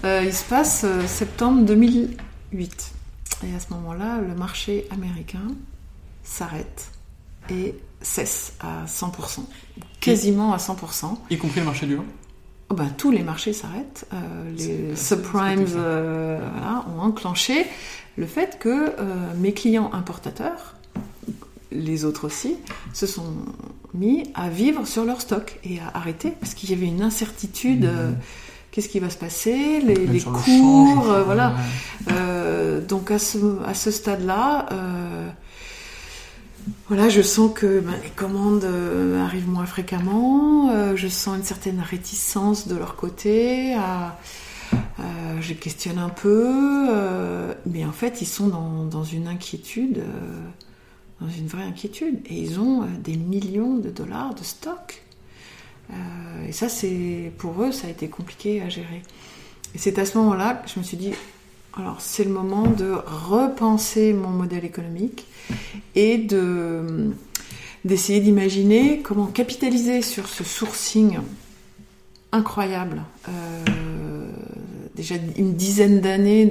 [0.04, 2.92] Euh, il se passe euh, septembre 2008.
[3.46, 5.48] Et à ce moment-là, le marché américain
[6.24, 6.90] s'arrête
[7.50, 9.42] et cesse à 100%.
[10.00, 11.18] Quasiment à 100%.
[11.30, 12.06] Y compris le marché du vin
[12.70, 14.06] Oh ben, tous les marchés s'arrêtent.
[14.14, 17.66] Euh, les subprimes euh, voilà, ont enclenché
[18.18, 18.70] le fait que
[19.00, 20.76] euh, mes clients importateurs,
[21.72, 22.58] les autres aussi,
[22.94, 23.34] se sont
[23.94, 27.86] mis à vivre sur leur stock et à arrêter parce qu'il y avait une incertitude.
[27.86, 28.12] euh,
[28.78, 29.82] Qu'est-ce qui va se passer?
[29.82, 31.56] Les, le cours, change, euh, voilà.
[32.12, 35.28] Euh, donc à ce, à ce stade-là, euh,
[36.88, 38.64] voilà, je sens que ben, les commandes
[39.20, 40.70] arrivent moins fréquemment.
[40.96, 43.74] je sens une certaine réticence de leur côté.
[43.74, 44.20] à-
[45.42, 46.48] je questionne un peu,
[47.66, 50.04] mais en fait, ils sont dans, dans une inquiétude,
[51.20, 55.02] dans une vraie inquiétude, et ils ont des millions de dollars de stock.
[55.92, 59.02] Euh, et ça, c'est pour eux, ça a été compliqué à gérer.
[59.76, 61.14] Et c'est à ce moment-là que je me suis dit,
[61.78, 65.26] alors c'est le moment de repenser mon modèle économique
[65.96, 67.12] et de
[67.86, 71.20] d'essayer d'imaginer comment capitaliser sur ce sourcing
[72.34, 74.32] incroyable euh,
[74.96, 76.50] déjà une dizaine d'années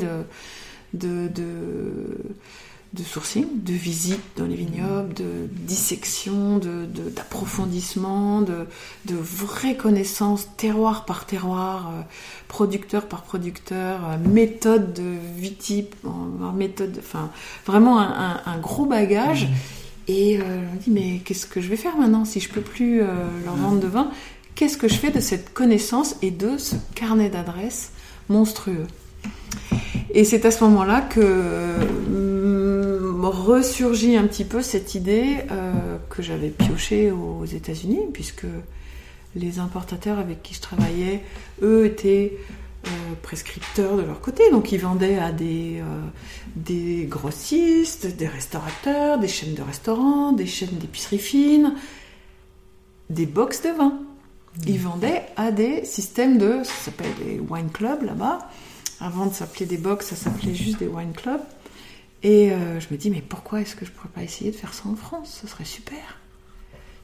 [0.95, 1.29] de,
[2.93, 8.67] de sourcing, de visite dans les vignobles, de dissection, de, d'approfondissement, de,
[9.05, 12.03] de, vraie connaissance terroir par terroir, euh,
[12.49, 15.87] producteur par producteur, euh, méthode de viti,
[16.55, 17.31] méthode, enfin
[17.67, 19.45] vraiment un, un, gros bagage.
[19.47, 19.55] Mmh.
[20.09, 22.61] Et euh, je me dis mais qu'est-ce que je vais faire maintenant si je peux
[22.61, 24.11] plus leur vendre de vin?
[24.55, 27.91] Qu'est-ce que je fais de cette connaissance et de ce carnet d'adresses
[28.29, 28.87] monstrueux?
[30.11, 31.21] Et c'est à ce moment-là que
[33.31, 38.47] ressurgit un petit peu cette idée euh, que j'avais piochée aux États-Unis, puisque
[39.35, 41.23] les importateurs avec qui je travaillais,
[41.63, 42.39] eux, étaient
[42.87, 42.89] euh,
[43.23, 44.51] prescripteurs de leur côté.
[44.51, 46.01] Donc ils vendaient à des, euh,
[46.55, 51.75] des grossistes, des restaurateurs, des chaînes de restaurants, des chaînes d'épicerie fine,
[53.11, 53.99] des box de vin.
[54.67, 58.51] Ils vendaient à des systèmes de, ça s'appelle des wine clubs là-bas.
[59.01, 61.43] Avant de s'appeler des box, ça s'appelait juste des wine clubs.
[62.23, 64.57] Et euh, je me dis, mais pourquoi est-ce que je ne pourrais pas essayer de
[64.57, 65.39] faire ça en France?
[65.43, 66.19] Ce serait super.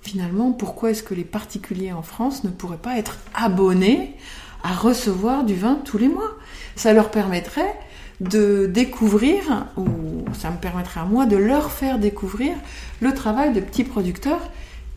[0.01, 4.17] Finalement, pourquoi est-ce que les particuliers en France ne pourraient pas être abonnés
[4.65, 6.31] à recevoir du vin tous les mois?
[6.75, 7.75] Ça leur permettrait
[8.21, 9.87] de découvrir, ou
[10.33, 12.55] ça me permettrait à moi de leur faire découvrir
[13.01, 14.41] le travail de petits producteurs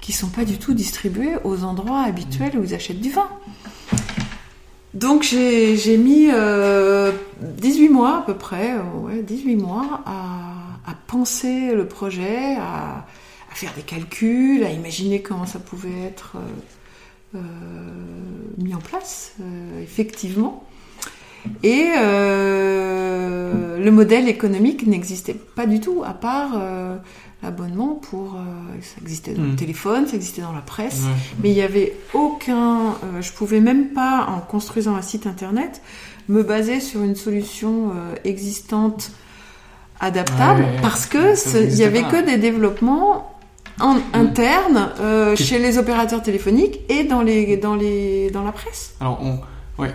[0.02, 3.28] qui ne sont pas du tout distribués aux endroits habituels où ils achètent du vin.
[4.96, 10.54] Donc j'ai mis euh, 18 mois à peu près, euh, ouais, 18 mois à,
[11.08, 13.06] penser le projet, à,
[13.52, 16.38] faire des calculs, à imaginer comment ça pouvait être
[17.36, 17.42] euh, euh
[18.58, 20.64] mis en place, euh, effectivement.
[21.62, 26.60] Et euh, le modèle économique n'existait pas du tout, à part
[27.44, 28.36] abonnement pour.
[28.36, 29.56] Euh, ça existait dans le hmm.
[29.56, 31.04] téléphone, ça existait dans la presse,
[31.42, 32.90] mais il n'y avait aucun.
[33.04, 35.82] Euh, je pouvais même pas, en construisant un site internet,
[36.28, 39.12] me baser sur une solution euh, existante
[40.00, 43.32] adaptable parce que il y avait que des développements
[43.80, 44.02] en, hmm.
[44.14, 48.96] internes chez les opérateurs téléphoniques et dans les dans les dans la presse.
[49.00, 49.94] Alors on ouais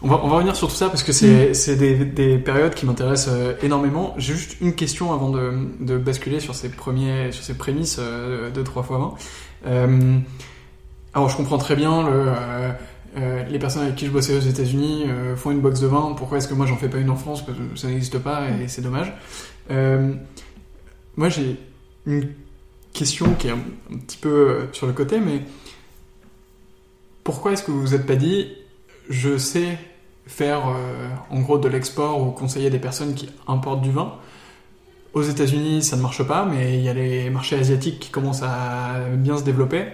[0.00, 1.76] on va, on va revenir sur tout ça parce que c'est mm.
[1.76, 4.14] des, des, périodes qui m'intéressent euh, énormément.
[4.16, 8.50] J'ai juste une question avant de, de, basculer sur ces, premiers, sur ces prémices euh,
[8.50, 9.14] de 3 fois 20.
[9.66, 10.18] Euh,
[11.14, 12.32] alors je comprends très bien le,
[13.16, 15.06] euh, les personnes avec qui je bossais aux États-Unis
[15.36, 16.14] font une box de vin.
[16.16, 17.44] Pourquoi est-ce que moi j'en fais pas une en France?
[17.44, 19.12] Parce que ça n'existe pas et c'est dommage.
[21.16, 21.56] moi j'ai
[22.06, 22.28] une
[22.92, 23.58] question qui est un,
[23.92, 25.42] un, petit peu sur le côté, mais
[27.24, 28.48] pourquoi est-ce que vous vous êtes pas dit
[29.08, 29.78] je sais
[30.28, 34.14] faire euh, en gros de l'export ou conseiller des personnes qui importent du vin.
[35.14, 38.42] Aux États-Unis, ça ne marche pas, mais il y a les marchés asiatiques qui commencent
[38.42, 39.86] à bien se développer.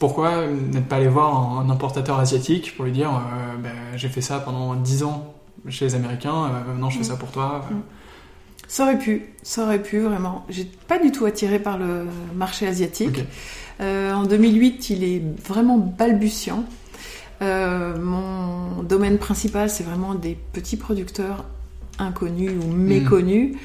[0.00, 4.20] Pourquoi n'être pas allé voir un importateur asiatique pour lui dire euh, ben, j'ai fait
[4.20, 5.34] ça pendant 10 ans
[5.68, 7.74] chez les Américains, euh, maintenant je fais ça pour toi mm.
[8.66, 10.44] Ça aurait pu, ça aurait pu vraiment.
[10.48, 13.24] J'ai pas du tout attiré par le marché asiatique.
[13.80, 16.64] en 2008, il est vraiment balbutiant.
[17.42, 21.44] Euh, mon domaine principal, c'est vraiment des petits producteurs
[21.98, 23.56] inconnus ou méconnus,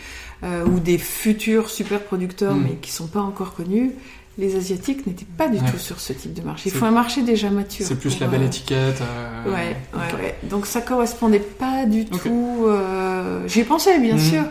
[0.43, 2.63] euh, ou des futurs super producteurs, mm.
[2.63, 3.91] mais qui sont pas encore connus.
[4.37, 6.69] Les Asiatiques n'étaient pas du tout sur ce type de marché.
[6.69, 7.85] Il faut un marché déjà mature.
[7.85, 9.01] C'est plus la belle euh, étiquette.
[9.47, 9.77] Ouais,
[10.43, 12.67] Donc ça correspondait pas du tout.
[13.47, 14.19] J'y ai pensé, bien mm.
[14.19, 14.43] sûr.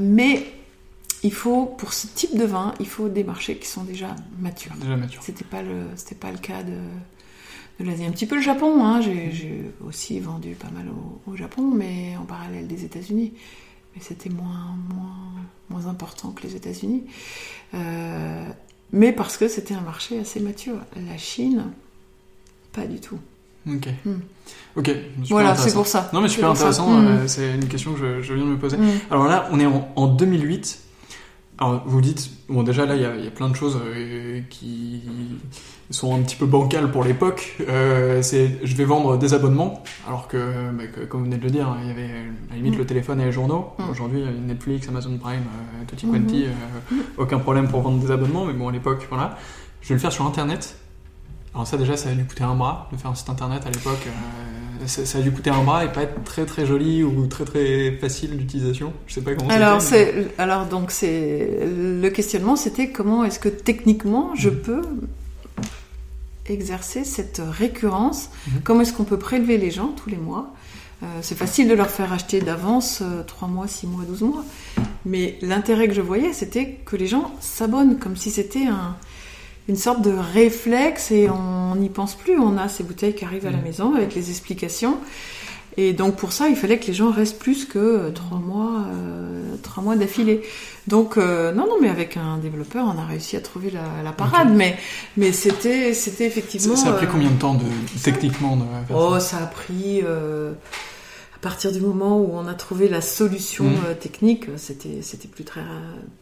[0.00, 0.46] mais
[1.22, 4.72] il faut, pour ce type de vin, il faut des marchés qui sont déjà matures.
[4.80, 5.22] Déjà matures.
[5.22, 6.78] C'était pas le, c'était pas le cas de,
[7.80, 8.04] de l'Asie.
[8.04, 9.00] Un petit peu le Japon, hein.
[9.00, 10.86] j'ai aussi vendu pas mal
[11.26, 13.32] au, Japon, mais en parallèle des États-Unis.
[13.94, 15.16] Mais c'était moins, moins,
[15.70, 17.04] moins important que les États-Unis.
[17.74, 18.46] Euh,
[18.92, 20.76] mais parce que c'était un marché assez mature.
[21.08, 21.64] La Chine,
[22.72, 23.18] pas du tout.
[23.68, 23.88] Ok.
[24.04, 24.18] Hmm.
[24.76, 24.90] Ok.
[25.28, 26.08] Voilà, c'est pour ça.
[26.12, 26.88] Non, mais super intéressant.
[26.88, 27.06] Hmm.
[27.06, 28.76] Euh, c'est une question que je, viens de me poser.
[28.76, 28.98] Hmm.
[29.10, 30.85] Alors là, on est en, en 2008.
[31.58, 35.02] Alors, vous dites, bon, déjà là, il y, y a, plein de choses euh, qui
[35.90, 37.56] sont un petit peu bancales pour l'époque.
[37.68, 41.50] Euh, c'est, je vais vendre des abonnements, alors que, bah, comme vous venez de le
[41.50, 42.78] dire, il y avait à la limite mm.
[42.78, 43.72] le téléphone et les journaux.
[43.78, 43.90] Mm.
[43.90, 46.94] Aujourd'hui, Netflix, Amazon Prime, euh, Tutti Quanti, mm-hmm.
[46.94, 49.38] euh, aucun problème pour vendre des abonnements, mais bon, à l'époque, voilà.
[49.80, 50.76] Je vais le faire sur Internet.
[51.54, 53.70] Alors ça, déjà, ça a dû coûter un bras de faire un site Internet à
[53.70, 54.06] l'époque.
[54.86, 57.92] Ça, a dû coûter un bras et pas être très très joli ou très très
[57.92, 58.92] facile d'utilisation.
[59.06, 59.50] Je sais pas comment.
[59.50, 64.56] Alors c'est, alors donc c'est le questionnement, c'était comment est-ce que techniquement je mm.
[64.62, 64.82] peux
[66.48, 68.30] exercer cette récurrence?
[68.46, 68.60] Mhm.
[68.64, 70.52] Comment est-ce qu'on peut prélever les gens tous les mois?
[71.02, 74.44] Euh, C'est facile de leur faire acheter d'avance 3 euh, mois, 6 mois, 12 mois.
[75.04, 78.96] Mais l'intérêt que je voyais, c'était que les gens s'abonnent comme si c'était un,
[79.68, 82.38] une sorte de réflexe et on n'y pense plus.
[82.38, 83.64] On a ces bouteilles qui arrivent à la mhm.
[83.64, 84.98] maison avec les explications.
[85.78, 89.56] Et donc pour ça, il fallait que les gens restent plus que trois mois, euh,
[89.62, 90.40] trois mois d'affilée.
[90.86, 94.54] Donc non, non, mais avec un développeur, on a réussi à trouver la, la parade.
[94.54, 94.78] Mais
[95.18, 96.76] mais c'était c'était effectivement.
[96.76, 97.64] Ça, a pris combien de temps de
[98.02, 100.00] techniquement de faire Oh, ça, a pris.
[100.00, 103.96] à partir du moment où on a trouvé la solution mmh.
[104.00, 105.60] technique, c'était c'était plus très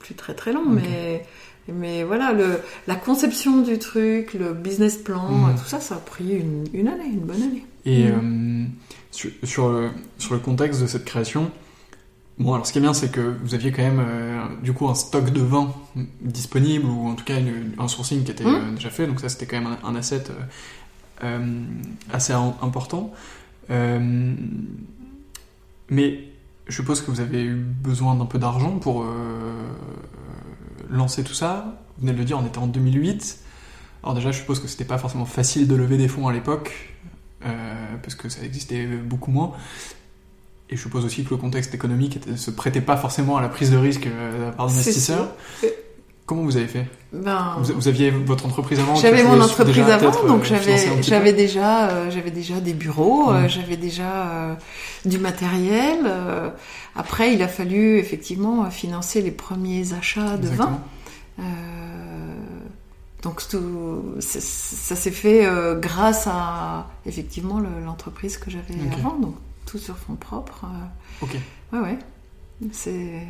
[0.01, 1.25] plus très très long, mais
[1.73, 5.55] mais voilà, le, la conception du truc, le business plan, mm.
[5.57, 7.65] tout ça, ça a pris une, une, année, une bonne année.
[7.87, 8.13] Et mm.
[8.13, 8.67] euh,
[9.11, 11.51] sur, sur, le, sur, le, contexte de cette création,
[12.39, 14.89] bon, alors ce qui est bien, c'est que vous aviez quand même euh, du coup
[14.89, 15.73] un stock de vin
[16.21, 17.37] disponible, ou en tout cas
[17.79, 18.55] un sourcing qui était mm.
[18.55, 20.25] euh, déjà fait, donc ça c'était quand même un, asset
[22.13, 23.15] assez important.
[25.89, 26.19] mais
[26.67, 29.07] je suppose que vous avez eu besoin d'un peu d'argent pour
[30.91, 31.79] lancer tout ça.
[31.97, 33.39] Vous venez de le dire, on était en 2008.
[34.03, 36.95] Alors déjà, je suppose que c'était pas forcément facile de lever des fonds à l'époque,
[37.45, 39.53] euh, parce que ça existait beaucoup moins.
[40.71, 43.49] Et je suppose aussi que le contexte économique ne se prêtait pas forcément à la
[43.49, 45.35] prise de risque euh, par l'investisseur.
[46.27, 50.43] Comment vous avez fait ben, vous, aviez votre entreprise avant J'avais mon entreprise avant, donc
[50.43, 53.49] euh, j'avais j'avais déjà j'avais déjà des bureaux, mmh.
[53.49, 54.57] j'avais déjà
[55.05, 55.99] du matériel.
[56.97, 60.81] après, il a fallu effectivement financer les premiers achats de vin.
[63.23, 65.47] donc tout, ça s'est fait
[65.79, 69.35] grâce à effectivement l'entreprise que j'avais avant, donc
[69.67, 70.65] tout sur fonds propres.
[71.21, 71.37] ok.
[71.75, 71.99] Ouais ouais.
[72.73, 73.27] C'est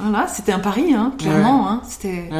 [0.00, 1.68] voilà, c'était un pari, hein, clairement.
[1.68, 2.30] Hein, c'était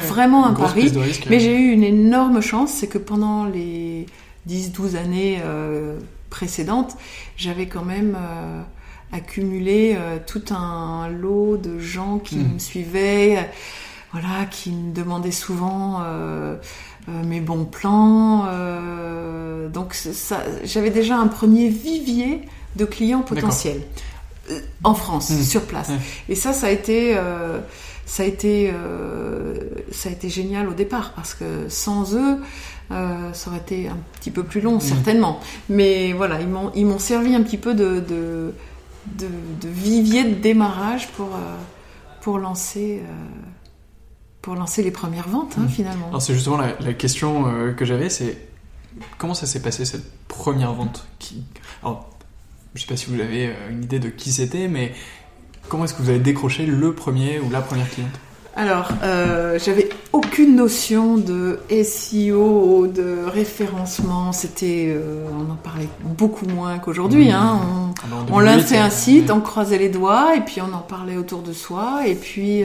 [0.00, 0.92] vraiment un pari.
[1.28, 4.06] Mais j'ai eu une énorme chance, c'est que pendant les
[4.48, 5.98] 10-12 années euh,
[6.30, 6.96] précédentes,
[7.36, 8.62] j'avais quand même euh,
[9.12, 12.54] accumulé euh, tout un lot de gens qui hmm.
[12.54, 13.50] me suivaient,
[14.12, 16.02] voilà, qui me demandaient souvent
[17.08, 18.46] mes bons plans.
[19.72, 19.96] donc
[20.62, 22.42] j'avais déjà un premier vivier
[22.76, 23.82] de clients potentiels
[24.82, 25.42] en France, mmh.
[25.42, 25.90] sur place.
[26.28, 27.60] Et ça, ça a été, euh,
[28.06, 29.54] ça a été, euh,
[29.90, 32.38] ça a été génial au départ parce que sans eux,
[32.90, 34.80] euh, ça aurait été un petit peu plus long, mmh.
[34.80, 35.40] certainement.
[35.68, 38.52] Mais voilà, ils m'ont, ils m'ont servi un petit peu de, de,
[39.18, 41.30] de, vivier de démarrage pour,
[42.20, 43.02] pour lancer.
[44.42, 45.68] pour lancer les premières ventes, hein, mmh.
[45.68, 46.08] finalement.
[46.08, 48.36] Alors c'est justement la, la question que j'avais, c'est
[49.18, 51.44] comment ça s'est passé cette première vente qui...
[51.82, 52.10] Alors,
[52.74, 54.92] je sais pas si vous avez euh, une idée de qui c'était, mais
[55.68, 58.10] comment est-ce que vous avez décroché le premier ou la première cliente?
[58.56, 64.30] Alors, euh, j'avais aucune notion de SEO, de référencement.
[64.30, 67.32] C'était, euh, on en parlait beaucoup moins qu'aujourd'hui.
[67.32, 67.60] Hein.
[68.30, 71.42] On, ah lançait un site, on croisait les doigts, et puis on en parlait autour
[71.42, 72.62] de soi, et puis,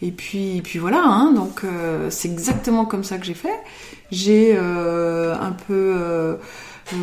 [0.00, 1.02] et puis, et puis voilà.
[1.04, 1.32] Hein.
[1.34, 1.64] Donc,
[2.08, 3.60] c'est exactement comme ça que j'ai fait.
[4.10, 6.38] J'ai un peu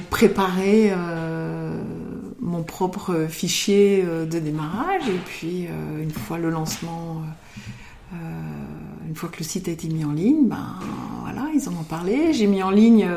[0.09, 1.81] préparer euh,
[2.39, 5.07] mon propre fichier euh, de démarrage.
[5.07, 7.21] Et puis euh, une fois le lancement,
[9.07, 10.79] une fois que le site a été mis en ligne, ben
[11.21, 12.33] voilà, ils en ont parlé.
[12.33, 13.09] J'ai mis en ligne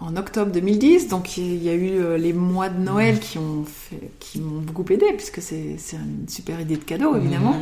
[0.00, 4.10] en octobre 2010, donc il y a eu les mois de Noël qui ont fait,
[4.18, 7.56] qui m'ont beaucoup aidé puisque c'est une super idée de cadeau évidemment.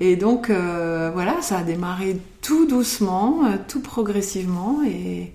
[0.00, 4.80] Et donc voilà, ça a démarré tout doucement, tout progressivement.
[4.86, 5.32] Et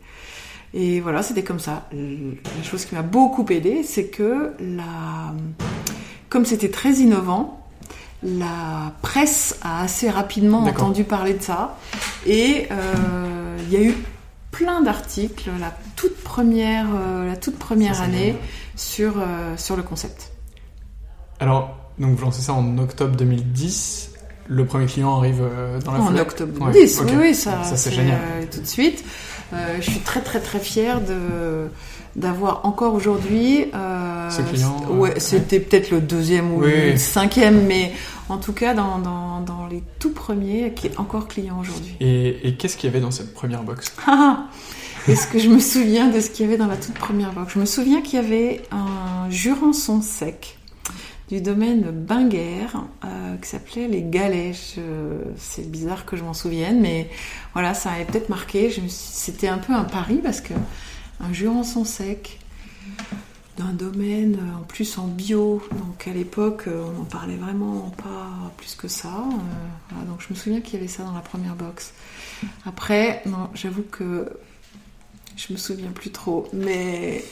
[0.74, 1.88] et voilà, c'était comme ça.
[1.92, 5.34] La chose qui m'a beaucoup aidé, c'est que la...
[6.30, 7.64] comme c'était très innovant,
[8.24, 11.78] la presse a assez rapidement entendu parler de ça.
[12.26, 13.96] Et euh, il y a eu
[14.50, 18.36] plein d'articles la toute première, euh, la toute première année
[18.76, 20.32] sur, euh, sur le concept.
[21.40, 24.12] Alors, donc vous lancez ça en octobre 2010.
[24.48, 25.42] Le premier client arrive
[25.86, 28.20] dans la En octobre 2010, oui, oui, ça, ça c'est génial.
[28.52, 29.04] tout de suite.
[29.54, 31.70] Euh, je suis très très très fière de
[32.16, 33.66] d'avoir encore aujourd'hui.
[33.74, 34.30] Euh.
[34.90, 37.92] Ouais, c'était peut-être le deuxième ou le cinquième, mais
[38.30, 41.96] en tout cas dans, dans, dans, les tout premiers, qui est encore client aujourd'hui.
[42.00, 43.96] Et, et qu'est-ce qu'il y avait dans cette première box?
[45.08, 47.54] Est-ce que je me souviens de ce qu'il y avait dans la toute première box?
[47.56, 50.58] Je me souviens qu'il y avait un jurançon sec
[51.30, 52.68] du domaine Binger
[53.04, 54.78] euh, qui s'appelait les galets.
[55.38, 57.10] C'est bizarre que je m'en souvienne, mais
[57.54, 58.74] voilà, ça avait peut-être marqué.
[58.90, 60.54] C'était un peu un pari parce que
[61.20, 62.40] un jurançon sec
[63.58, 65.62] d'un domaine en plus en bio.
[65.72, 69.08] Donc à l'époque, euh, on n'en parlait vraiment pas plus que ça.
[69.08, 71.94] Euh, donc je me souviens qu'il y avait ça dans la première box.
[72.66, 73.24] Après,
[73.54, 74.28] j'avoue que
[75.38, 76.48] je me souviens plus trop.
[76.54, 77.24] Mais,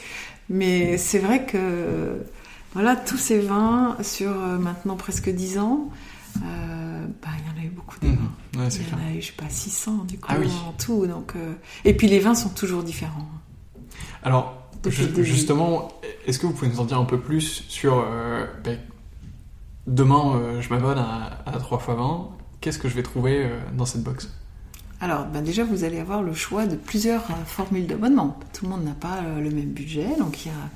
[0.50, 2.22] mais c'est vrai que
[2.74, 5.90] voilà, tous ces vins sur euh, maintenant presque 10 ans,
[6.38, 8.14] euh, bah, il y en a eu beaucoup de vins.
[8.14, 8.30] Mmh.
[8.54, 11.06] il y en a eu, je sais pas, 600 du coup ah en tout.
[11.06, 11.54] Donc, euh,
[11.84, 13.28] Et puis les vins sont toujours différents.
[14.24, 15.26] Alors, le début.
[15.26, 15.90] Justement,
[16.26, 18.06] est-ce que vous pouvez nous en dire un peu plus sur
[18.64, 18.80] ben,
[19.86, 22.30] demain je m'abonne à, à 3x20,
[22.62, 24.32] qu'est-ce que je vais trouver dans cette box?
[25.00, 28.40] Alors, ben déjà, vous allez avoir le choix de plusieurs formules d'abonnement.
[28.54, 30.70] Tout le monde n'a pas le même budget, donc il y a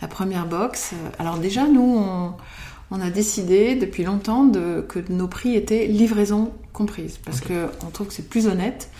[0.00, 0.92] la première box.
[1.18, 2.34] Alors déjà, nous, on,
[2.90, 7.90] on a décidé depuis longtemps de, que nos prix étaient livraison comprise, parce que on
[7.90, 8.90] trouve que c'est plus honnête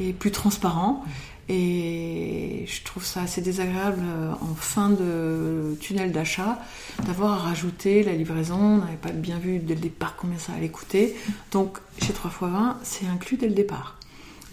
[0.00, 1.04] et plus transparent.
[1.48, 6.58] Et je trouve ça assez désagréable euh, en fin de tunnel d'achat
[7.06, 8.56] d'avoir à rajouter la livraison.
[8.56, 11.14] On n'avait pas bien vu dès le départ combien ça allait coûter.
[11.52, 13.96] Donc chez 3x20, c'est inclus dès le départ.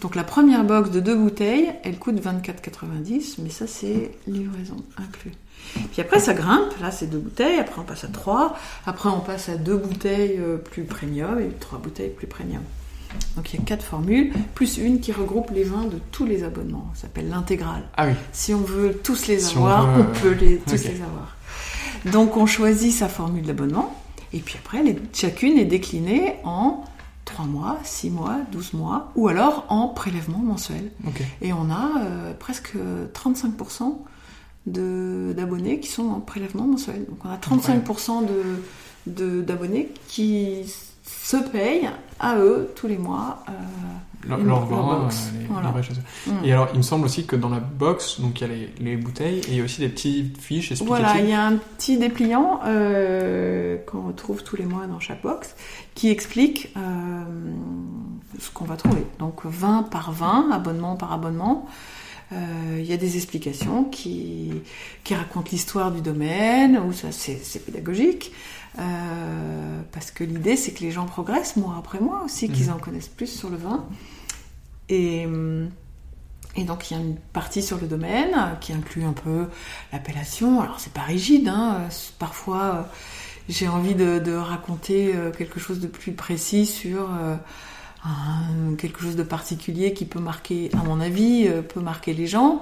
[0.02, 5.32] Donc la première box de deux bouteilles, elle coûte 24,90, mais ça c'est livraison inclus.
[5.92, 8.56] Puis après ça grimpe, là c'est deux bouteilles, après on passe à trois,
[8.86, 12.62] après on passe à deux bouteilles euh, plus premium et trois bouteilles plus premium.
[13.36, 16.42] Donc il y a quatre formules, plus une qui regroupe les vins de tous les
[16.42, 16.90] abonnements.
[16.94, 17.84] Ça s'appelle l'intégrale.
[17.96, 20.72] Ah oui, Si on veut tous les Si avoir, on, veut, euh, peut les, tous
[20.72, 21.36] les avoir.
[22.12, 23.94] Donc on choisit sa formule d'abonnement,
[24.32, 26.84] et puis après, les- chacune est déclinée en
[27.24, 30.90] 3 mois, 6 mois, 12 mois, ou alors en prélèvement mensuel.
[31.06, 31.22] ok.
[31.40, 32.74] Et on a euh, presque
[33.14, 33.94] 35% de-
[34.66, 37.04] d'abonnés qui sont en prélèvement mensuel.
[37.08, 38.62] Donc on a 35% de-
[39.06, 40.62] de- d'abonnés qui
[41.06, 41.90] se payent
[42.20, 43.44] à eux tous les mois.
[43.48, 43.52] euh,
[44.26, 45.68] Leur, leur leur vin, box, les- voilà.
[45.68, 46.30] eux.
[46.30, 46.44] Mm.
[46.46, 48.70] Et alors, il me semble aussi que dans la box, donc il y a les,
[48.80, 51.04] les bouteilles et il y a aussi des petites fiches explicatives.
[51.06, 55.20] Voilà, il y a un petit dépliant euh, qu'on retrouve tous les mois dans chaque
[55.20, 55.54] box
[55.94, 56.80] qui explique euh,
[58.38, 59.04] ce qu'on va trouver.
[59.18, 61.66] Donc 20 par 20, abonnement par abonnement.
[62.32, 64.50] Euh, Il y a des explications qui,
[65.04, 68.32] qui racontent l'histoire du domaine, où ça c'est pédagogique,
[68.78, 72.74] euh, parce que l'idée c'est que les gens progressent mois après mois aussi, qu'ils Mhm.
[72.74, 73.86] en connaissent plus sur le vin.
[74.88, 75.70] Et, hum,
[76.56, 79.46] et donc il y a une partie sur le domaine euh, qui inclut un peu
[79.92, 80.60] l'appellation.
[80.60, 81.76] Alors c'est pas rigide, hein.
[81.80, 82.82] euh, parfois euh,
[83.48, 87.36] j'ai envie de, de raconter euh, quelque chose de plus précis sur euh,
[88.04, 92.26] un- quelque chose de particulier qui peut marquer, à mon avis, euh, peut marquer les
[92.26, 92.60] gens.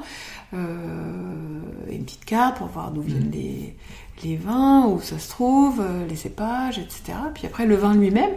[0.54, 3.32] Euh, une petite carte pour voir d'où viennent Mhm.
[3.32, 3.76] les,
[4.24, 7.14] les vins, où ça se trouve, euh, les cépages, etc.
[7.34, 8.30] Puis après le vin lui-même,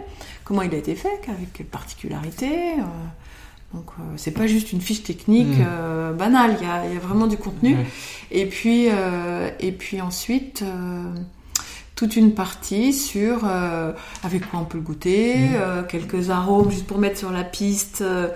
[0.43, 2.49] comment il a été fait, avec quelle particularité.
[2.79, 2.83] euh,
[3.73, 5.65] donc euh, c'est pas juste une fiche technique Mhm.
[5.67, 7.75] euh, banale, il y y a vraiment du contenu.
[8.31, 11.03] Et puis, euh, et puis ensuite, euh,
[11.95, 13.93] toute une partie sur euh,
[14.23, 15.55] avec quoi on peut le goûter, Mhm.
[15.55, 18.01] euh, quelques arômes juste pour mettre sur la piste.
[18.01, 18.27] euh,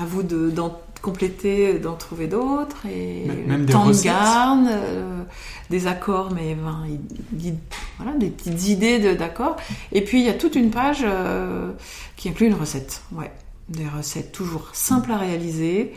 [0.00, 2.86] à vous de, d'en compléter, d'en trouver d'autres.
[2.88, 5.22] Et M- même des temps de garde, euh,
[5.70, 7.54] des accords, mais ben, il- il-
[7.98, 9.56] voilà, des petites idées de, d'accords.
[9.90, 11.72] Et puis il y a toute une page euh,
[12.16, 13.02] qui inclut une recette.
[13.10, 13.32] Ouais.
[13.68, 15.94] Des recettes toujours simples à réaliser.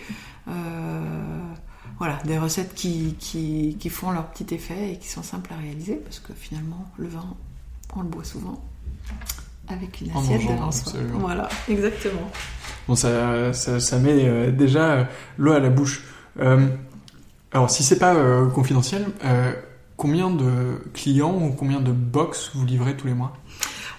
[0.47, 0.51] Euh,
[2.02, 5.58] voilà, des recettes qui, qui, qui font leur petit effet et qui sont simples à
[5.58, 7.36] réaliser parce que finalement, le vin,
[7.95, 8.60] on le boit souvent
[9.68, 10.93] avec une En assiette mangeant, soi.
[10.93, 11.20] absolument.
[11.20, 12.32] Voilà, exactement.
[12.88, 15.04] Bon, ça, ça, ça met euh, déjà euh,
[15.38, 16.04] l'eau à la bouche.
[16.39, 16.70] Euh,
[17.52, 18.16] alors, si c'est pas
[18.47, 19.06] confidentiel,
[19.95, 23.34] combien de clients ou combien de box vous livrez tous les mois?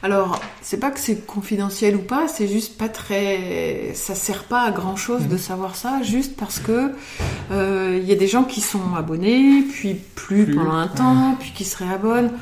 [0.05, 3.93] Alors, c'est pas que c'est confidentiel ou pas, c'est juste pas très.
[3.95, 5.39] Ça sert pas à grand chose de Mhm.
[5.39, 6.93] savoir ça, juste parce que
[7.53, 10.95] euh, il y a des gens qui sont abonnés, puis plus, Plus, pendant un ouais.
[10.95, 12.33] temps, puis qui se réabonnent.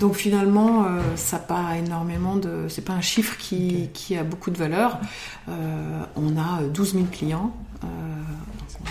[0.00, 2.66] Donc finalement, euh, ça pas énormément de.
[2.68, 4.98] C'est pas un chiffre qui, a beaucoup de valeur.
[5.48, 7.52] Euh, on a 12 000 clients.
[7.84, 7.86] Euh,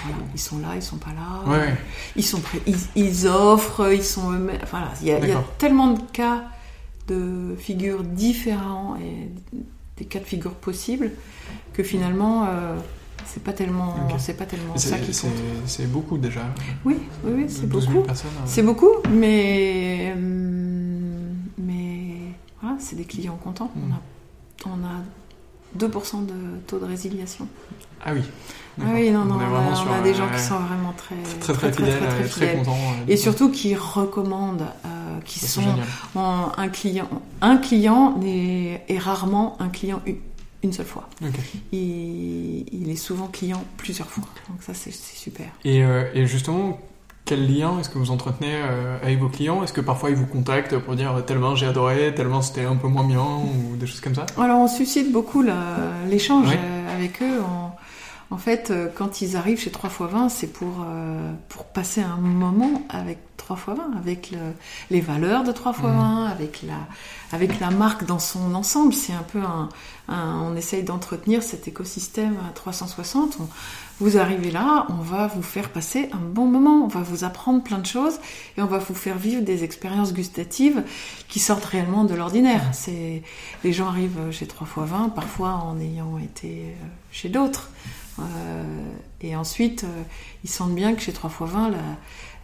[0.03, 1.49] voilà, ils sont là, ils sont pas là.
[1.51, 1.75] Ouais.
[2.15, 4.59] Ils sont prêts, ils, ils offrent, ils sont eux-mêmes.
[4.69, 6.43] Voilà, il y, a- y tellement de cas
[7.11, 9.29] de figures différents et
[9.97, 11.11] des cas de figure possibles
[11.73, 12.75] que finalement, euh,
[13.25, 15.31] c'est pas tellement, c'est pas tellement ça qui compte.
[15.65, 16.41] C'est beaucoup déjà.
[16.85, 18.09] Oui, oui, oui, c'est 12 000 beaucoup.
[18.09, 18.13] euh.
[18.45, 22.15] C'est beaucoup, mais hum, mais
[22.61, 23.71] voilà, c'est des clients contents.
[23.75, 23.93] Mm.
[24.65, 26.33] On a on a 2% de
[26.67, 27.47] taux de résiliation.
[28.05, 28.21] Ah oui.
[28.81, 30.93] Ah oui, non, non, On on a, on sur, a des gens qui sont vraiment
[30.95, 32.57] très très très fidèles, très, très fidèles.
[32.59, 32.77] contents.
[33.07, 37.09] Et surtout qui recommandent, euh, qui Ça, sont en- un client.
[37.41, 40.15] Un client est rarement un client une,
[40.63, 41.07] une seule fois.
[41.73, 44.23] Il, il est souvent client plusieurs fois.
[44.49, 45.47] Donc ça, c'est super.
[45.65, 46.79] Et, euh, et justement,
[47.25, 49.63] quel lien est-ce que vous entretenez euh, avec vos clients?
[49.63, 52.87] Est-ce que parfois ils vous contactent pour dire tellement j'ai adoré, tellement c'était un peu
[52.87, 54.25] moins bien ou des choses comme ça?
[54.39, 55.43] Alors on suscite beaucoup
[56.09, 56.47] l'échange
[56.97, 57.41] avec eux.
[57.41, 57.75] En,
[58.31, 62.81] en fait, euh, quand ils arrivent chez 3x20, c'est pour, euh, pour passer un moment
[62.89, 64.37] avec 3x20, avec le-
[64.89, 66.77] les valeurs de 3x20, avec, la,
[67.33, 68.93] avec la marque dans son ensemble.
[68.93, 69.67] C'est un peu un,
[70.07, 73.37] un- On essaye d'entretenir cet écosystème à 360.
[73.41, 73.47] On-
[73.99, 77.61] vous arrivez là, on va vous faire passer un bon moment, on va vous apprendre
[77.61, 78.15] plein de choses
[78.57, 80.83] et on va vous faire vivre des expériences gustatives
[81.27, 82.63] qui sortent réellement de l'ordinaire.
[82.73, 83.21] C'est
[83.63, 87.69] les gens arrivent chez 3 x 20 parfois en ayant été euh, chez d'autres.
[88.21, 88.91] Euh,
[89.21, 90.03] et ensuite, euh,
[90.43, 91.77] ils sentent bien que chez 3 x 20 la,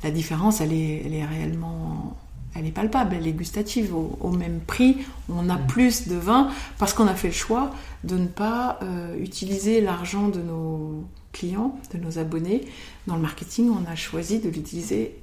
[0.03, 2.17] la différence elle est, elle est réellement
[2.57, 3.93] elle est palpable, elle est gustative.
[3.93, 4.97] Au, même prix,
[5.29, 6.49] on a plus de vin
[6.79, 7.71] parce qu'on a fait le choix
[8.03, 11.03] de ne pas euh, utiliser l'argent de nos
[11.33, 12.65] clients, de nos abonnés.
[13.05, 15.15] Dans le marketing, on a choisi de l'utiliser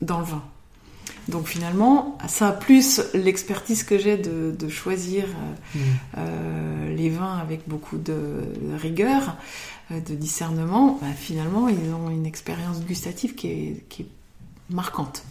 [0.00, 0.42] dans le vin.
[1.28, 5.80] Donc finalement, ça plus l'expertise que j'ai de, choisir euh, mm.
[6.18, 8.16] euh, les vins avec beaucoup de,
[8.80, 9.36] rigueur,
[9.90, 14.08] de discernement, bah, finalement, ils ont une expérience gustative qui est, qui est
[14.70, 15.22] marquante.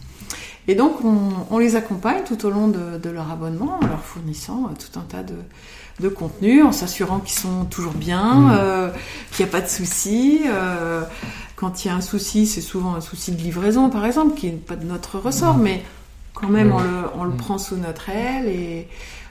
[0.68, 4.74] Et donc, on, les accompagne tout au long de, leur abonnement en leur fournissant euh,
[4.78, 5.34] tout un tas de,
[6.00, 8.52] de contenus, en s'assurant qu'ils sont toujours bien, mmh.
[8.52, 8.88] euh,
[9.32, 10.42] qu'il n'y a pas de soucis.
[10.46, 11.02] Euh,
[11.58, 14.46] quand il y a un souci, c'est souvent un souci de livraison, par exemple, qui
[14.46, 15.62] n'est pas de notre ressort, mmh.
[15.62, 15.82] mais
[16.32, 17.36] quand même, on le, on le mmh.
[17.36, 18.46] prend sous notre aile.
[18.46, 18.86] Et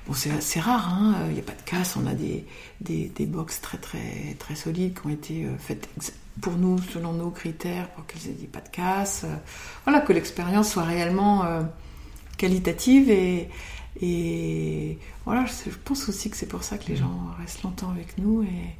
[0.05, 1.95] bon, c'est rare, hein, il n'y a pas de casse.
[1.95, 2.45] On a des,
[2.81, 5.87] des, des box très, très, très solides qui ont été faites
[6.41, 9.23] pour nous, selon nos critères, pour qu'ils aient pas de casse.
[9.23, 9.33] Euh,
[9.85, 11.61] voilà, que l'expérience soit réellement euh,
[12.37, 13.49] qualitative et,
[14.01, 18.17] et voilà, je, pense aussi que c'est pour ça que les gens restent longtemps avec
[18.17, 18.75] nous et,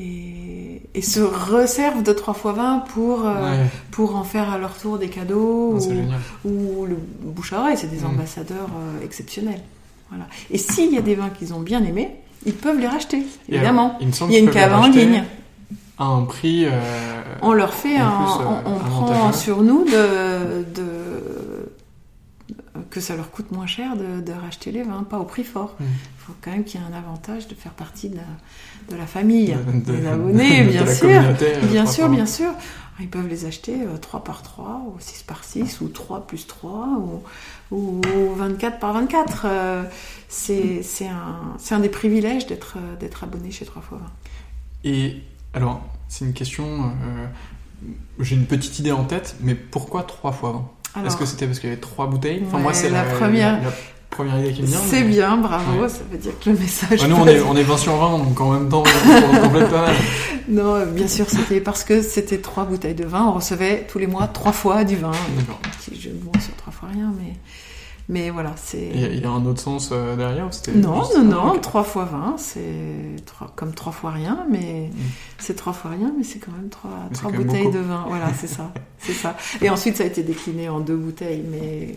[0.00, 4.76] et, et se resservent de 3 fois 20 pour, euh, pour en faire à leur
[4.76, 5.78] tour des cadeaux
[6.44, 7.76] ou, ou, le bouche à oreille.
[7.76, 8.10] C'est des mm.
[8.10, 8.70] ambassadeurs
[9.04, 9.60] exceptionnels.
[10.08, 10.26] Voilà.
[10.50, 13.98] Et s'il y a des vins qu'ils ont bien aimés, ils peuvent les racheter, évidemment.
[14.00, 15.24] il, il y a une cave en ligne
[16.00, 16.64] un prix.
[16.64, 16.70] Euh,
[17.42, 18.10] on leur fait un,
[18.64, 20.64] on, euh, prend sur nous de,
[22.90, 25.76] que ça leur coûte moins cher de, racheter les vins, pas au prix fort.
[25.80, 25.86] Il
[26.18, 28.22] faut quand même qu'il y ait un avantage de faire partie de la,
[28.88, 29.56] de la famille,
[29.86, 31.22] des abonnés, bien sûr,
[31.70, 32.50] bien sûr, bien sûr.
[32.98, 36.46] Ils peuvent les acheter 3 euh, par 3, ou 6 par 6, ou 3 plus
[36.46, 37.22] 3, ou,
[37.74, 38.00] ou
[38.36, 39.46] 24 par 24.
[40.28, 42.76] C'est un, un des privilèges d'être
[43.22, 43.98] abonné chez 3 fois
[44.84, 44.90] 20.
[44.90, 45.22] Et
[45.54, 46.64] alors, c'est une question.
[46.66, 47.26] Euh,
[48.20, 51.58] j'ai une petite idée en tête, mais pourquoi 3 fois 20 Est-ce que c'était parce
[51.58, 52.42] qu'il y avait 3 bouteilles?
[52.46, 53.62] Enfin, moi, c'est la, première.
[53.62, 53.70] La,
[54.10, 54.78] première idée qui me vient.
[54.88, 57.06] C'est bien, bravo, ça veut dire que le message.
[57.06, 59.86] nous, on est, on est 20 sur 20, donc en même temps, on complète pas
[59.86, 59.94] mal.
[60.48, 63.24] Non, bien sûr, c'était parce que c'était 3 bouteilles de vin.
[63.24, 65.12] On recevait tous les mois 3 fois du vin.
[65.36, 65.60] D'accord.
[65.92, 67.34] Jeu de mots sur 3 fois rien, mais.
[68.10, 68.90] Mais voilà, c'est.
[68.92, 72.64] Il y, a un autre sens euh, derrière Non, non, non, 3 fois 20, c'est
[73.54, 74.98] comme 3 fois rien, mais mm.
[75.38, 78.04] c'est 3 fois rien, mais c'est quand même 3, bouteilles de vin.
[78.08, 79.36] Voilà, c'est ça, c'est ça.
[79.62, 81.94] Et ensuite, ça a été décliné en deux bouteilles, mais.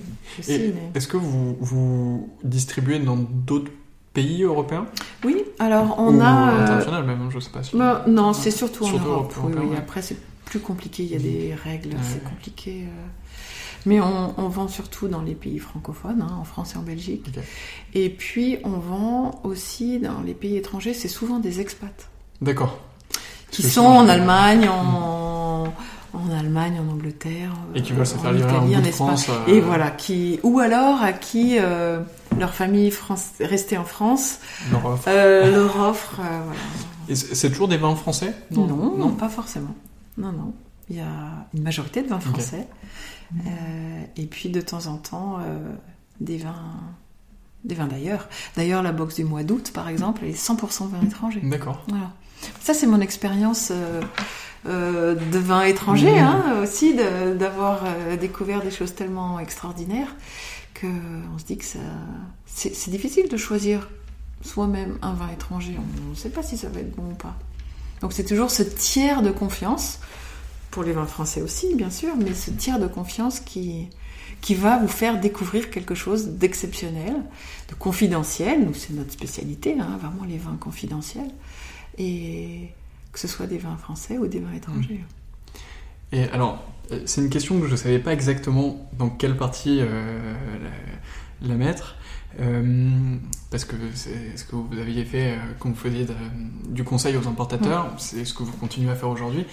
[0.93, 3.71] Est-ce que vous, vous distribuez dans d'autres
[4.13, 4.85] pays européens?
[5.25, 6.51] Oui, alors on a.
[6.51, 7.63] Euh, international même, je sais pas.
[7.63, 7.75] Si...
[7.75, 9.33] Bah, non, c'est surtout, en Europe.
[9.45, 12.83] oui, Après, c'est plus compliqué, il y a des règles, c'est compliqué.
[12.83, 13.07] Euh...
[13.85, 17.25] Mais on, vend surtout dans les pays francophones, hein, en France et en Belgique.
[17.93, 22.07] Et puis on vend aussi dans les pays étrangers, c'est souvent des expats.
[22.41, 22.79] D'accord.
[23.51, 25.65] Qui sont en Allemagne, en,
[26.13, 29.27] en Allemagne, en Angleterre, et qui veulent se faire livrer en, en France.
[29.29, 31.99] Euh, et voilà, qui ou alors à qui euh,
[32.39, 34.39] leur famille France, restée en France
[34.71, 36.19] leur offre, euh, leur offre
[37.09, 38.33] Et c'est toujours des vins français?
[38.51, 39.75] Non, non, pas forcément.
[40.17, 40.53] Non, non.
[40.89, 42.67] Il y a une majorité de vins français.
[43.47, 45.57] Euh, et puis de temps en temps, euh,
[46.19, 46.79] des vins
[47.63, 48.27] des vins d'ailleurs.
[48.57, 51.39] D'ailleurs, la box du mois d'août, par exemple, elle est 100% vin étranger.
[51.43, 51.81] D'accord.
[51.87, 52.11] Voilà.
[52.59, 56.25] Ça, c'est mon expérience euh, de vin étranger, mmh.
[56.25, 57.83] hein, aussi, d'avoir
[58.19, 60.13] découvert des choses tellement extraordinaires
[60.73, 60.87] que
[61.33, 61.79] on se dit que ça,
[62.45, 63.89] c'est difficile de choisir
[64.41, 65.77] soi-même un vin étranger.
[66.05, 67.35] On ne sait pas si ça va être bon ou pas.
[68.01, 69.99] Donc c'est toujours ce tiers de confiance
[70.73, 73.89] pour les vins français aussi, bien sûr, mais ce tiers de confiance qui,
[74.41, 77.13] qui va vous faire découvrir quelque chose d'exceptionnel,
[77.69, 78.65] de confidentiel.
[78.65, 81.29] Nous, c'est notre spécialité, hein, vraiment les vins confidentiels.
[81.99, 82.71] Et
[83.11, 85.03] que ce soit des vins français ou des vins étrangers.
[86.11, 89.77] Et alors, euh, c'est une question que je ne savais pas exactement dans quelle partie
[89.79, 90.33] euh,
[91.43, 91.97] la, mettre.
[92.39, 93.17] Euh,
[93.51, 96.07] parce que c'est ce que vous aviez fait euh, quand vous faisiez
[96.67, 99.45] du conseil aux importateurs, c'est ce que vous continuez à faire aujourd'hui.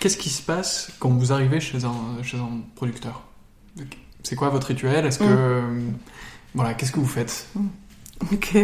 [0.00, 3.24] Qu'est-ce qui se passe quand vous arrivez chez un, chez un producteur?
[4.22, 5.06] C'est quoi votre rituel?
[5.06, 5.24] Est-ce que.
[5.26, 5.80] Euh,
[6.54, 7.48] voilà, qu'est-ce que vous faites?
[8.32, 8.56] Ok,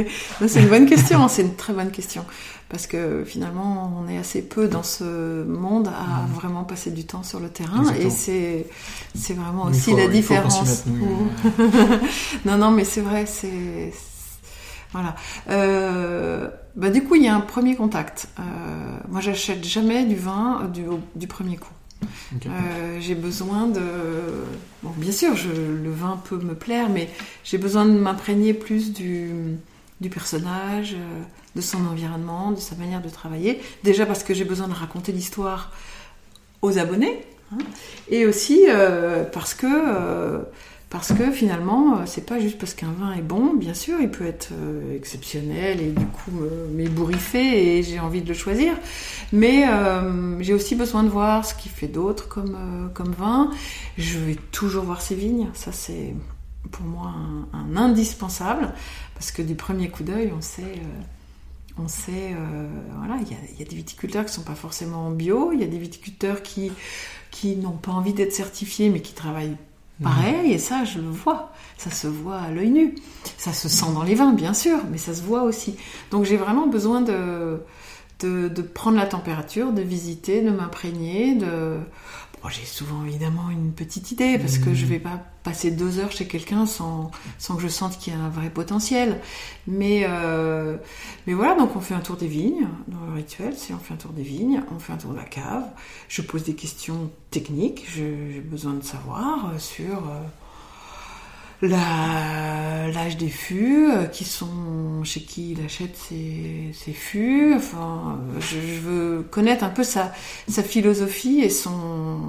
[0.46, 2.24] c'est une bonne question, hein, c'est une très bonne question.
[2.68, 6.32] Parce que finalement, on est assez peu dans ce monde à mmh.
[6.34, 7.84] vraiment passer du temps sur le terrain.
[7.94, 8.66] Et c'est,
[9.14, 10.84] c'est vraiment aussi la différence.
[12.44, 13.92] non, non, mais c'est vrai, c'est.
[14.92, 15.14] Voilà.
[15.50, 18.28] Euh, bah, du coup, il y a un premier contact.
[18.38, 18.42] Euh,
[19.08, 20.84] moi, j'achète jamais du vin du,
[21.14, 21.72] du premier coup.
[22.46, 23.80] Euh, j'ai besoin de.
[24.82, 27.08] Bon, bien sûr, je, le vin peut me plaire, mais
[27.44, 29.30] j'ai besoin de m'imprégner plus du,
[30.00, 31.22] du personnage, euh,
[31.56, 33.60] de son environnement, de sa manière de travailler.
[33.82, 35.72] Déjà parce que j'ai besoin de raconter l'histoire
[36.62, 37.20] aux abonnés,
[37.52, 37.58] hein,
[38.08, 39.66] et aussi euh, parce que
[40.94, 44.12] parce que finalement, euh, c'est pas juste parce qu'un vin est bon, bien sûr, il
[44.12, 46.30] peut être euh, exceptionnel et du coup
[46.70, 48.74] m'ébouriffer et j'ai envie de le choisir.
[49.32, 53.50] Mais euh, j'ai aussi besoin de voir ce qu'il fait d'autre comme, comme vin.
[53.98, 56.14] Je vais toujours voir ses vignes, ça c'est
[56.70, 57.12] pour moi
[57.52, 58.72] un, indispensable
[59.14, 60.80] parce que du premier coup d'œil, on sait.
[61.76, 62.36] On sait,
[62.98, 65.78] voilà, il y a, des viticulteurs qui sont pas forcément bio, il y a des
[65.78, 66.70] viticulteurs qui,
[67.32, 69.56] qui n'ont pas envie d'être certifiés mais qui travaillent
[70.02, 71.52] pareil, et ça, je le vois.
[71.76, 72.94] Ça se voit à l'œil nu.
[73.36, 75.76] Ça se sent dans les vins, bien sûr, mais ça se voit aussi.
[76.10, 77.60] Donc j'ai vraiment besoin de,
[78.20, 81.78] de, de, prendre la température, de visiter, de m'imprégner, de...
[82.50, 86.26] J'ai souvent évidemment une petite idée, parce que je vais pas passer deux heures chez
[86.26, 89.20] quelqu'un sans, sans que je sente qu'il y a un vrai potentiel.
[89.66, 90.76] Mais, euh,
[91.26, 92.68] mais voilà, donc on fait un tour des vignes.
[92.88, 95.16] Dans le rituel, c'est on fait un tour des vignes, on fait un tour de
[95.16, 95.64] la cave.
[96.08, 100.22] Je pose des questions techniques, j'ai besoin de savoir sur euh,
[101.62, 107.54] l'âge des fûts, euh, qui sont chez qui il achète ses, ses fûts.
[107.54, 110.12] Enfin, je, je, veux connaître un peu sa,
[110.48, 112.20] sa philosophie et son,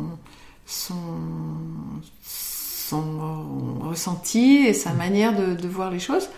[0.66, 1.20] son,
[2.22, 6.30] son ressenti et sa manière de, de voir les choses.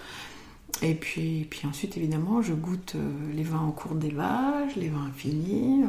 [0.81, 5.09] Et puis, puis ensuite, évidemment, je goûte euh, les vins en cours d'élevage, les vins
[5.15, 5.83] finis.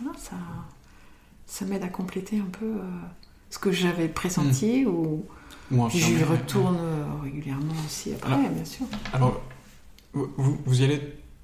[0.00, 0.36] Voilà, ça,
[1.46, 2.82] ça m'aide à compléter un peu euh,
[3.54, 4.88] ce que j'avais pressenti mmh.
[4.88, 5.24] ou,
[5.70, 7.30] ou j'y retourne ouais.
[7.30, 8.86] régulièrement aussi après, alors, bien sûr.
[9.12, 9.40] Alors,
[10.12, 11.00] vous, vous y allez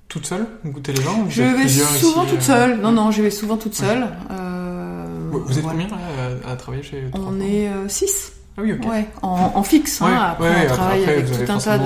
[0.08, 2.72] toute seule goûter les vins Je vais souvent ici, toute seule.
[2.72, 2.82] Euh...
[2.82, 4.08] Non, non, je vais souvent toute seule.
[4.32, 5.84] Euh, vous êtes voilà.
[5.84, 5.98] combien
[6.44, 8.32] à, à, travailler chez On est 6.
[8.58, 8.90] Ah oui, ok.
[8.90, 10.00] Ouais, en, en fixe.
[10.00, 11.84] Ouais, hein, après, ouais, on travaille après, avec tout un tas de...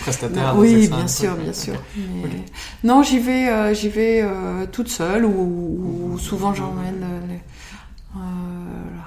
[0.00, 0.54] prestataires.
[0.54, 1.74] Non, oui, bien sûr, bien sûr.
[1.96, 2.24] Mais...
[2.24, 2.42] Okay.
[2.82, 7.15] Non, j'y vais, euh, j'y vais euh, toute seule ou, ou souvent j'emmène euh,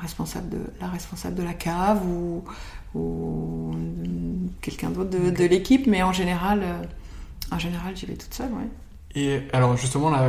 [0.10, 2.44] responsable de la responsable de la cave ou,
[2.96, 3.76] ou
[4.62, 8.68] quelqu'un d'autre de, l'équipe, mais en général, euh, en général, j'y vais toute seule, ouais.
[9.16, 10.28] Et alors justement là,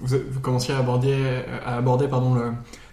[0.00, 2.52] vous, vous commenciez à aborder, à aborder pardon le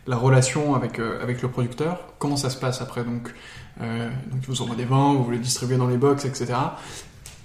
[0.10, 2.00] la relation avec, euh, avec le producteur.
[2.18, 3.32] Comment ça se passe après donc,
[3.80, 6.54] euh, donc, vous envoie des vins, vous les distribuez dans les box, etc.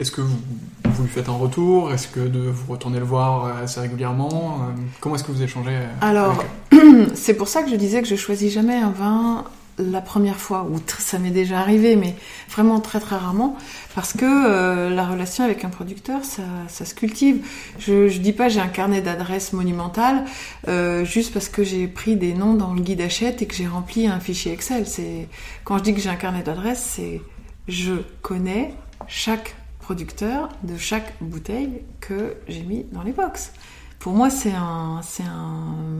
[0.01, 0.38] Est-ce que vous,
[0.84, 1.92] vous, lui faites un retour?
[1.92, 4.68] Est-ce que de vous retournez le voir euh, assez régulièrement?
[5.01, 6.45] Comment est-ce que vous échangez Alors,
[7.14, 9.45] c'est pour ça que je disais que je choisis jamais un vin
[9.78, 12.14] la première fois, ou ça m'est déjà arrivé, mais
[12.49, 13.57] vraiment très très rarement,
[13.95, 17.45] parce que euh, la relation avec un producteur, ça, ça se cultive.
[17.78, 20.24] Je, je dis pas j'ai un carnet d'adresses monumental,
[20.68, 23.66] euh, juste parce que j'ai pris des noms dans le guide Hachette et que j'ai
[23.66, 24.86] rempli un fichier Excel.
[24.86, 25.28] C'est
[25.64, 27.20] quand je dis que j'ai un carnet d'adresses, c'est
[27.66, 28.74] je connais
[29.09, 33.53] chaque producteur de chaque bouteille que j'ai mis dans les box
[34.05, 35.01] pour moi, c'est un,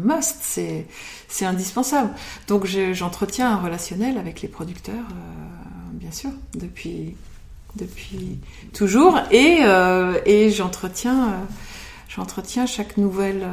[0.05, 2.11] must, c'est, indispensable.
[2.49, 7.17] Donc, j'entretiens un relationnel avec les producteurs, euh, bien sûr, depuis,
[8.75, 10.51] toujours, et, euh, euh,
[12.11, 13.49] j'entretiens chaque nouvelle,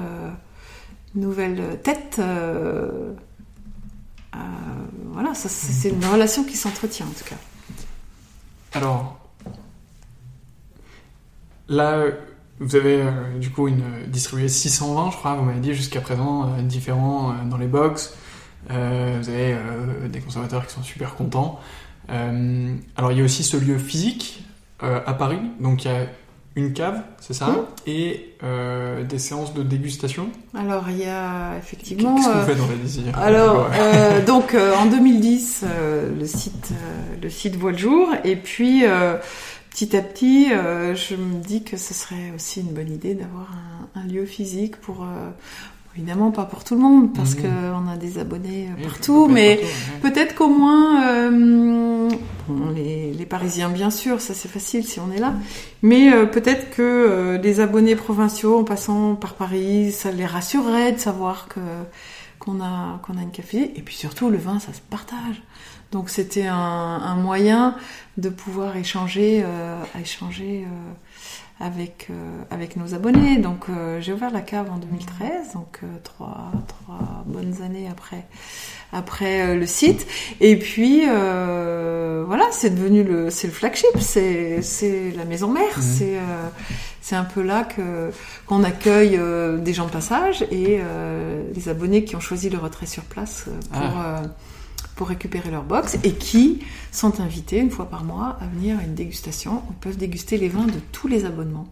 [1.15, 2.19] nouvelle tête.
[5.13, 7.37] Voilà, c'est une relation qui s'entretient en tout cas.
[8.73, 9.20] Alors,
[11.71, 12.03] là,
[12.59, 16.43] vous avez euh, du coup une, distribué 620, je crois, vous m'avez dit jusqu'à présent,
[16.43, 18.15] euh, différents euh, dans les box.
[18.69, 19.57] vous avez
[20.09, 21.59] des consommateurs qui sont super contents.
[22.07, 24.45] alors il y a aussi ce lieu physique
[24.79, 26.05] à Paris, donc il y a
[26.55, 27.65] une cave, c'est ça, mmh.
[27.87, 30.29] et euh, des séances de dégustation?
[30.53, 32.15] Alors il y a effectivement.
[32.15, 35.65] Qu'est-ce que vous faites dans la désir Alors euh, donc en 2010,
[36.19, 36.73] le site
[37.21, 38.83] le site voit le jour, et puis
[39.71, 43.47] petit à petit, euh, je me dis que ce serait aussi une bonne idée d'avoir
[43.95, 45.31] un, un, lieu physique pour, euh,
[45.95, 47.41] évidemment pas pour tout le monde, parce mmh.
[47.41, 50.09] qu'on a des abonnés oui, partout, mais ouais.
[50.09, 52.09] peut-être qu'au moins, euh,
[52.47, 55.33] bon, les, les, Parisiens bien sûr, ça c'est facile si on est là,
[55.81, 60.99] mais euh, peut-être que les abonnés provinciaux en passant par Paris, ça les rassurerait de
[60.99, 61.59] savoir que
[62.39, 65.41] qu'on a qu'on a une café, et puis surtout le vin, ça se partage.
[65.91, 67.75] Donc c'était un, un, moyen
[68.17, 73.37] de pouvoir échanger, euh, échanger euh, avec euh, avec nos abonnés.
[73.37, 73.65] Donc
[73.99, 78.25] j'ai ouvert la cave en 2013, donc trois trois bonnes années après
[78.93, 80.07] après le site.
[80.39, 85.81] Et puis voilà, c'est devenu le c'est le flagship, c'est c'est la maison mère, mmh.
[85.81, 86.19] c'est
[87.01, 88.11] c'est un peu là que
[88.45, 89.19] qu'on accueille
[89.59, 90.79] des gens de passage et
[91.53, 94.21] les abonnés qui ont choisi le retrait sur place pour ah
[95.01, 96.59] pour récupérer leur box et qui
[96.91, 99.63] sont invités une fois par mois à venir à une dégustation.
[99.67, 101.65] On peut déguster les vins de tous les abonnements.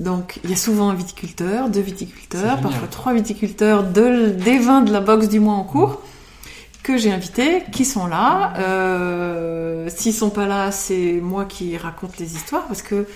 [0.00, 4.80] Donc il y a souvent un viticulteur, deux viticulteurs, parfois trois viticulteurs de, des vins
[4.80, 6.00] de la box du mois en cours
[6.82, 8.54] que j'ai invités, qui sont là.
[8.56, 13.06] Euh, S'ils sont pas là, c'est moi qui raconte les histoires parce que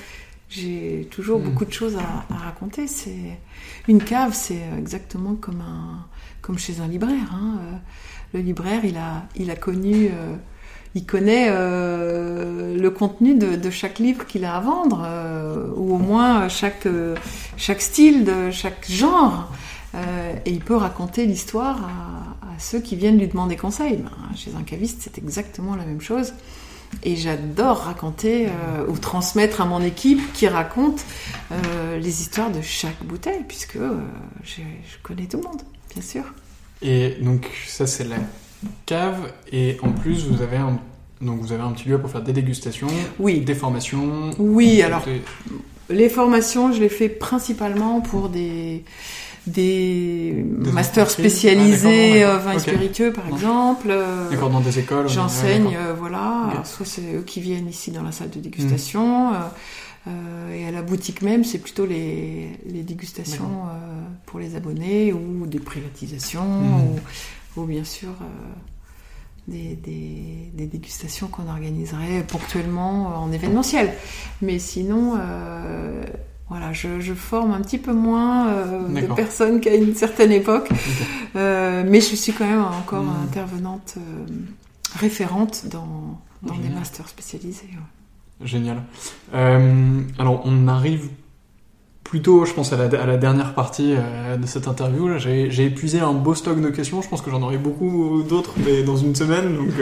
[0.50, 1.44] j'ai toujours hmm.
[1.44, 2.86] beaucoup de choses à, à raconter.
[2.86, 3.38] C'est
[3.88, 6.04] une cave, c'est exactement comme un
[6.48, 7.30] comme chez un libraire.
[7.32, 7.58] Hein.
[8.34, 10.36] Le libraire, il a, il a connu, euh,
[10.94, 15.98] il connaît euh, le contenu de, chaque livre qu'il a à vendre, euh, ou au
[15.98, 16.86] moins chaque,
[17.56, 19.50] chaque style, de chaque genre.
[19.94, 23.96] et il peut raconter l'histoire à, ceux qui viennent lui demander conseil.
[23.96, 26.34] Ben, chez un caviste, c'est exactement la même chose.
[27.04, 28.48] Et j'adore raconter
[28.88, 31.04] ou transmettre à mon équipe qui raconte
[32.00, 33.78] les histoires de chaque bouteille, puisque
[34.42, 34.62] je
[35.02, 35.62] connais tout le monde,
[35.94, 36.24] bien sûr.
[36.82, 38.16] Et donc ça c'est la
[38.86, 40.78] cave et en plus vous avez un
[41.20, 42.86] donc vous avez un petit lieu pour faire des dégustations,
[43.18, 43.40] oui.
[43.40, 44.30] des formations.
[44.38, 45.04] Oui, alors
[45.90, 48.84] les formations, je les fais principalement pour des
[49.46, 53.88] des, masters spécialisés ah, vins spiritueux par exemple.
[53.88, 55.08] Euh, d'accord, dans des écoles.
[55.08, 56.62] J'enseigne, euh, voilà.
[56.64, 59.30] Soit c'est eux qui viennent ici dans la salle de dégustation.
[59.30, 59.34] Hmm.
[59.34, 59.38] Euh,
[60.52, 65.46] et à la boutique même, c'est plutôt les, les dégustations euh, pour les abonnés ou
[65.46, 66.98] des privatisations mhm.
[67.56, 68.24] ou, ou, bien sûr euh,
[69.46, 73.92] des, des, des, dégustations qu'on organiserait ponctuellement en événementiel.
[74.42, 75.18] Mais sinon,
[76.48, 78.52] voilà, je, je, forme un petit peu moins
[78.88, 80.70] de personnes qu'à une certaine époque,
[81.34, 83.24] mais je suis quand même encore mhm.
[83.24, 83.94] intervenante
[84.96, 87.70] référente dans, dans des masters spécialisés.
[88.42, 88.82] Génial.
[89.34, 91.08] Euh, alors, on arrive
[92.04, 95.18] plutôt, je pense, à la, dernière partie euh, de cette interview.
[95.18, 97.02] J'ai épuisé un beau stock de questions.
[97.02, 99.72] Je pense que j'en aurai beaucoup d'autres, mais dans une semaine, donc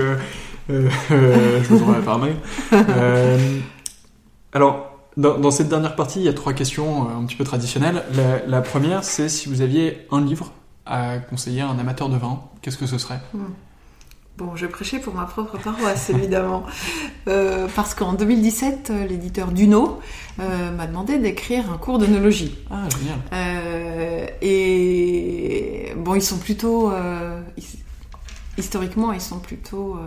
[0.70, 0.88] euh,
[1.60, 2.36] je vous aurai par mail.
[4.52, 8.02] alors, dans, cette dernière partie, il y a trois questions un petit peu traditionnelles.
[8.14, 10.52] La, la première, c'est si vous aviez un livre
[10.84, 13.20] à conseiller à un amateur de vin, qu'est-ce que ce serait?
[13.34, 13.46] Hmm.
[14.38, 16.66] Bon, je prêchais pour ma propre paroisse, évidemment.
[17.26, 19.98] Euh, parce qu'en 2017, euh, l'éditeur Duno
[20.40, 22.58] euh, m'a demandé d'écrire un cours d'œnologie.
[22.70, 23.18] Ah, génial.
[23.32, 26.92] Euh, et bon, ils sont plutôt...
[28.58, 29.98] Historiquement, ils sont plutôt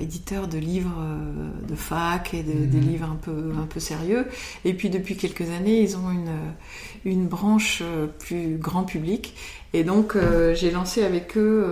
[0.00, 2.88] éditeur de livres euh, de fac et de, des mhm.
[2.88, 4.26] livres un peu, un peu sérieux.
[4.64, 6.32] Et puis depuis quelques années, ils ont une,
[7.04, 9.34] une branche euh, plus grand public.
[9.72, 10.16] Et donc
[10.54, 11.64] j'ai lancé avec eux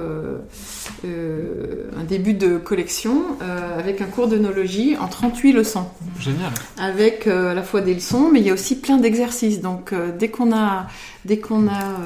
[1.04, 5.88] un début de collection avec un cours d'œnologie en 38 leçons.
[6.20, 6.52] Génial.
[6.78, 9.60] Avec à la fois des leçons, mais il y a aussi plein d'exercices.
[9.60, 10.86] Donc dès qu'on a,
[11.24, 11.96] dès qu'on a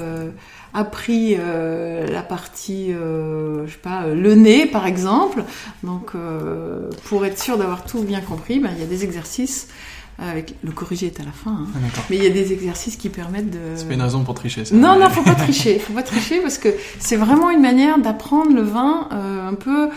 [0.75, 5.45] appris euh, la partie, euh, je sais pas, euh, le nez par exemple.
[5.83, 9.68] Donc, euh, pour être sûr d'avoir tout bien compris, ben, il y a des exercices.
[10.18, 11.66] Avec le corrigé est à la fin, hein.
[11.75, 13.59] ah, mais il y a des exercices qui permettent de.
[13.75, 14.66] C'est pas une raison pour tricher.
[14.66, 14.75] Ça.
[14.75, 15.79] Non, non, faut pas tricher.
[15.79, 16.68] Faut pas tricher parce que
[17.01, 19.89] c'est vraiment une manière d'apprendre le vin un peu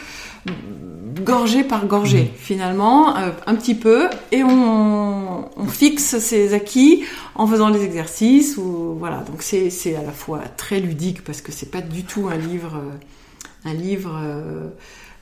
[1.26, 2.38] gorgée par gorgée, mmh.
[2.38, 7.04] finalement, euh, un petit peu, et on, on, fixe ses acquis
[7.36, 8.58] en faisant les exercices.
[8.58, 12.28] Ou voilà, donc c'est à la fois très ludique parce que c'est pas du tout
[12.28, 14.70] un livre euh, un livre euh,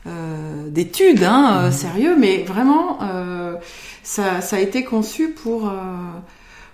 [0.08, 1.72] euh, d'études hein, mmh.
[1.72, 3.00] sérieux, mais vraiment
[4.04, 5.72] ça ça a été conçu pour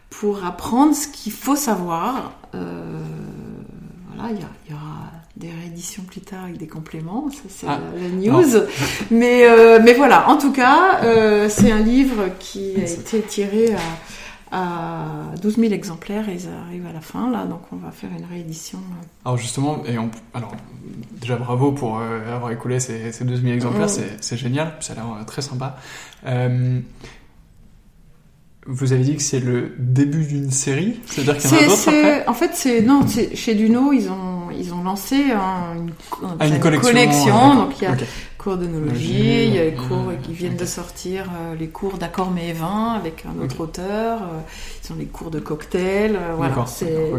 [0.09, 2.33] pour apprendre ce qu'il faut savoir.
[2.51, 7.79] voilà, il y, y aura des rééditions plus tard avec des compléments, ça c'est ah.
[7.95, 8.67] la, news.
[9.11, 13.73] Mais, euh, mais voilà, en tout cas, euh, c'est un livre qui a été tiré
[14.51, 17.91] à, à 12 000 exemplaires et ça arrive à la fin là, donc on va
[17.91, 18.79] faire une réédition.
[19.23, 20.51] Alors justement, et on, alors
[21.21, 24.01] déjà bravo pour euh, avoir écoulé ces, ces 12 000 exemplaires, oh.
[24.19, 25.77] c'est génial, ça a l'air très sympa.
[28.71, 31.89] Vous avez dit que c'est le début d'une série, c'est-à-dire qu'il y en a d'autres
[31.89, 32.27] après?
[32.27, 34.28] En fait, c'est non, chez Duno, ils ont
[34.59, 35.91] ils ont lancé une,
[36.39, 37.55] ah, une, collection.
[37.55, 37.95] donc il y a
[38.37, 42.31] cours d'œnologie, il y a les cours qui viennent de sortir, euh, les cours d'accord
[42.31, 44.39] mais vin avec un autre auteur, euh,
[44.83, 47.11] ils ont les cours de cocktail, euh, voilà, c'est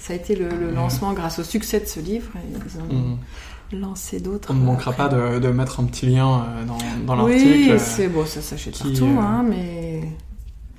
[0.00, 2.30] ça a été le, lancement grâce au succès de ce livre.
[2.50, 3.80] Ils ont, mhm.
[3.80, 4.48] lancer d'autres.
[4.52, 7.72] On ne manquera pas de, de, mettre un petit lien dans, dans l'article.
[7.72, 10.04] Oui, c'est bon, ça s'achète partout, hein, mais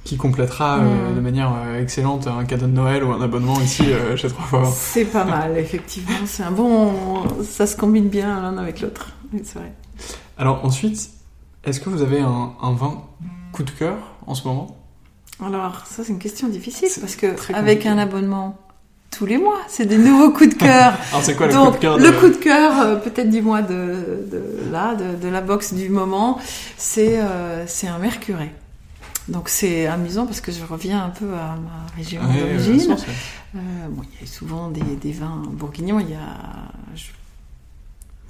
[0.10, 1.16] qui complétera euh, mm.
[1.16, 4.44] de manière euh, excellente un cadeau de Noël ou un abonnement ici euh, chez Trois
[4.44, 4.72] fois.
[4.76, 6.16] C'est pas mal, effectivement.
[6.26, 7.24] C'est un bon.
[7.44, 9.12] Ça se combine bien l'un avec l'autre.
[9.44, 9.72] C'est vrai.
[10.40, 11.12] Alors ensuite,
[11.64, 13.04] est-ce que vous avez un, un, vin
[13.52, 14.78] coup de cœur en ce moment?
[15.46, 18.58] Alors ça c'est une question difficile parce que avec un abonnement
[19.12, 20.94] tous les mois, c'est des nouveaux coups de cœur.
[21.12, 24.26] Alors c'est quoi le coup de cœur Le coup de cœur, peut-être du mois de,
[24.32, 26.40] de là, de, de, la boxe du moment,
[26.78, 27.20] c'est
[27.68, 28.52] c'est un Mercuret.
[29.30, 32.96] Donc c'est amusant parce que je reviens un peu à ma région d'origine.
[33.56, 33.60] Euh,
[33.90, 36.00] bon, il y a souvent des, des, vins bourguignons.
[36.00, 37.06] Il y a je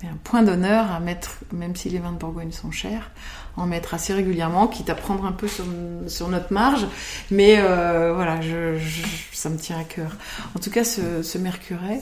[0.07, 3.11] un point d'honneur à mettre, même si les vins de Bourgogne sont chers,
[3.57, 5.65] en mettre assez régulièrement, quitte à prendre un peu sur,
[6.07, 6.87] sur notre marge.
[7.31, 10.11] Mais euh, voilà, je, je, ça me tient à cœur.
[10.55, 12.01] En tout cas, ce, ce Mercuret,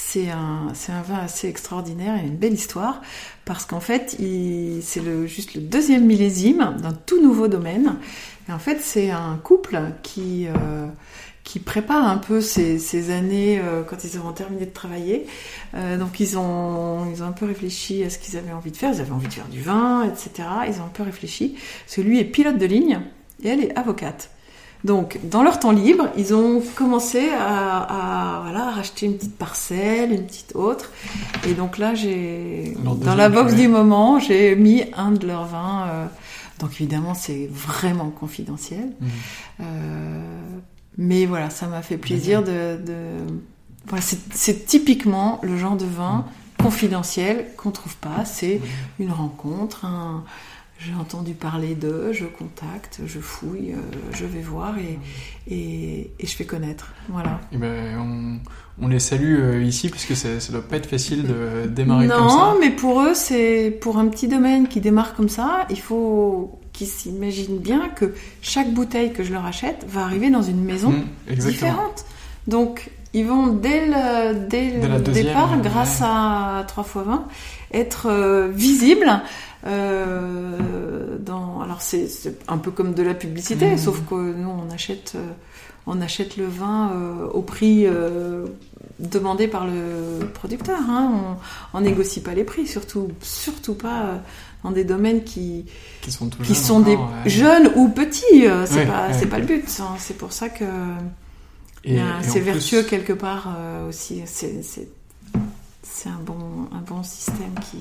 [0.00, 3.02] c'est un, c'est un vin assez extraordinaire et une belle histoire
[3.44, 7.96] parce qu'en fait, c'est juste le deuxième millésime d'un tout nouveau domaine.
[8.48, 10.86] Et en fait, c'est un couple qui, euh,
[11.44, 15.26] qui prépare un peu ces, ces années euh, quand ils auront terminé de travailler.
[15.74, 18.78] Euh, donc ils ont, ils ont un peu réfléchi à ce qu'ils avaient envie de
[18.78, 18.92] faire.
[18.94, 20.48] Ils avaient envie de faire du vin, etc.
[20.66, 21.56] Ils ont un peu réfléchi.
[21.84, 23.02] Parce que lui est pilote de ligne
[23.42, 24.30] et elle est avocate.
[24.82, 30.12] Donc, dans leur temps libre, ils ont commencé à, à voilà, racheter une petite parcelle,
[30.12, 30.90] une petite autre.
[31.46, 35.86] Et donc là, j'ai, dans la box du moment, j'ai mis un de leurs vins.
[35.88, 36.06] Euh,
[36.60, 38.92] donc évidemment, c'est vraiment confidentiel.
[39.00, 39.06] Mmh.
[39.60, 40.40] Euh,
[40.96, 42.78] mais voilà, ça m'a fait plaisir de.
[42.82, 42.96] de...
[43.86, 46.24] Voilà, c'est typiquement le genre de vin
[46.58, 46.62] mmh.
[46.62, 48.24] confidentiel qu'on trouve pas.
[48.24, 49.02] C'est mmh.
[49.02, 50.24] une rencontre, un
[50.80, 54.98] j'ai entendu parler d'eux, je contacte, je fouille, euh, je vais voir et,
[55.46, 56.94] et, et, je fais connaître.
[57.10, 57.40] Voilà.
[57.52, 60.86] Et eh ben, on, on, les salue euh, ici puisque ça ne doit pas être
[60.86, 62.36] facile de démarrer non, comme ça.
[62.36, 66.58] Non, mais pour eux, c'est pour un petit domaine qui démarre comme ça, il faut
[66.72, 70.92] qu'ils s'imaginent bien que chaque bouteille que je leur achète va arriver dans une maison
[70.92, 72.06] mmh, différente.
[72.46, 77.24] Donc, ils vont dès le, dès le départ, grâce à 3 x 20,
[77.72, 79.22] être euh, visibles
[79.66, 82.08] euh, dans, alors c'est
[82.48, 83.78] un peu comme de la publicité, mmh.
[83.78, 85.32] sauf que nous on achète, euh,
[85.86, 88.46] on achète le vin euh, au prix euh,
[88.98, 90.78] demandé par le producteur.
[90.88, 91.36] Hein.
[91.74, 94.20] On, on négocie pas les prix, surtout, surtout pas
[94.64, 95.66] dans des domaines qui
[96.00, 98.46] qui sont, qui sont des jeunes ou petits.
[98.66, 99.64] C'est pas c'est pas le but.
[99.80, 99.96] Hein.
[99.98, 100.64] C'est pour ça que
[101.84, 103.56] c'est vertueux quelque part
[103.88, 104.22] aussi.
[104.26, 104.62] C'est
[105.82, 107.78] c'est un bon un bon système qui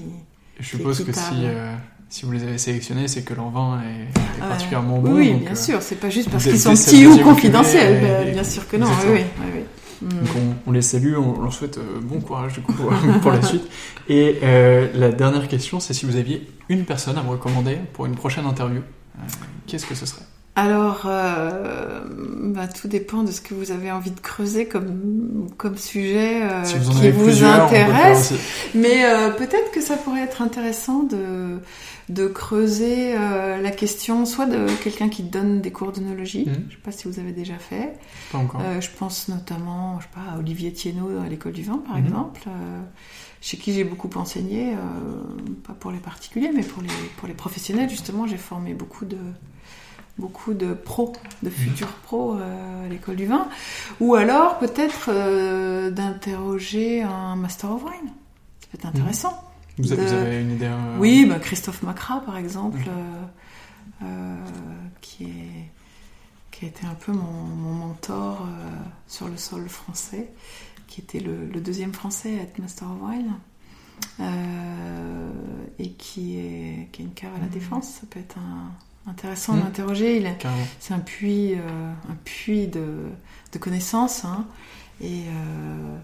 [0.60, 1.74] je suppose que si, euh,
[2.10, 5.16] si vous les avez sélectionnés, c'est que leur vin est, est particulièrement bon.
[5.16, 8.68] Oui, bien euh, sûr, c'est pas juste parce qu'ils sont petits ou confidentiels, bien sûr
[8.68, 8.88] que non.
[9.08, 9.64] Oui, oui, oui.
[10.02, 12.90] Donc on, on, les salue, on leur souhaite euh, bon courage du coup pour,
[13.22, 13.64] pour la suite.
[14.10, 18.16] Et la dernière question, c'est si vous aviez une personne à me recommander pour une
[18.16, 18.82] prochaine interview,
[19.68, 20.26] qu'est-ce que ce serait?
[20.56, 25.78] Alors, euh, bah, tout dépend de ce que vous avez envie de creuser comme, comme
[25.78, 28.34] sujet euh, qui vous intéresse.
[28.76, 31.60] Mais euh, peut-être que ça pourrait être intéressant de,
[32.10, 36.54] de creuser euh, la question soit de quelqu'un qui donne des cours d'onologie, mmh.
[36.54, 37.94] je ne sais pas si vous avez déjà fait.
[38.32, 38.62] Pas encore.
[38.82, 42.06] Je pense notamment je sais pas, à Olivier Thienot à l'école du vin, par mmh.
[42.06, 42.42] exemple
[43.42, 44.74] chez qui j'ai beaucoup enseigné,
[45.66, 49.16] pas pour les particuliers, mais pour les, pour les professionnels, justement, j'ai formé beaucoup de,
[50.20, 53.48] beaucoup de pros, de futurs pros euh, à l'école du vin,
[54.00, 58.12] ou alors peut-être euh, d'interroger un Master of Wine.
[58.60, 58.90] Ça peut être mhm.
[58.90, 59.44] intéressant.
[59.78, 62.80] Vous, avez une idée euh, Oui, bah, Christophe Macra par exemple,
[65.02, 65.72] qui, est,
[66.52, 67.24] qui a été un peu mon,
[67.56, 68.46] mentor
[69.08, 70.30] sur le sol français,
[70.88, 73.34] qui était le, le, deuxième français à être Master of Wine.
[75.80, 77.52] et qui est, qui est une cave à la mhm.
[77.52, 78.72] défense, ça peut être un,
[79.08, 79.62] intéressant mmh.
[79.62, 80.36] d'interroger.
[80.80, 82.86] C'est un puits, euh, un puits de,
[83.52, 84.26] de connaissances.
[84.26, 84.46] Hein,
[85.02, 85.98] et euh,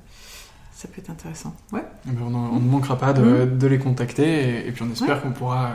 [0.74, 1.56] ça peut être intéressant.
[1.72, 1.84] Ouais.
[2.08, 3.58] Eh ben, on, ne manquera pas de, mmh.
[3.58, 5.74] de les contacter et, puis on espère qu'on pourra euh,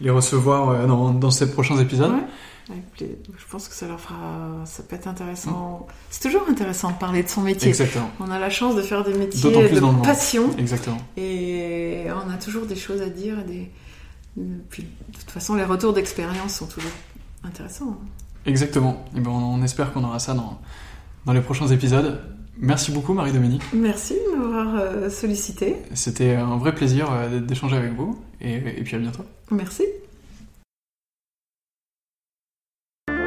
[0.00, 2.12] les recevoir dans, dans ces prochains épisodes.
[2.98, 5.86] Je pense que ça leur fera, ça peut être intéressant.
[5.86, 5.92] Mmh.
[6.08, 7.68] C'est toujours intéressant de parler de son métier.
[7.68, 8.10] Exactement.
[8.20, 10.50] On a la chance de faire des métiers de passion.
[10.56, 10.98] Exactement.
[11.18, 13.70] Et on a toujours des choses à dire, des,
[14.68, 16.90] puis, de toute façon, les retours d'expérience sont toujours
[17.44, 17.98] intéressants.
[18.00, 18.06] Hein.
[18.46, 19.04] Exactement.
[19.16, 20.60] Et ben, on espère qu'on aura ça dans,
[21.24, 22.20] dans les prochains épisodes.
[22.58, 23.62] Merci beaucoup, Marie-Dominique.
[23.72, 25.76] Merci de m'avoir euh, sollicité.
[25.94, 28.20] C'était un vrai plaisir euh, d'échanger avec vous.
[28.40, 29.24] Et, et puis à bientôt.
[29.50, 29.84] Merci.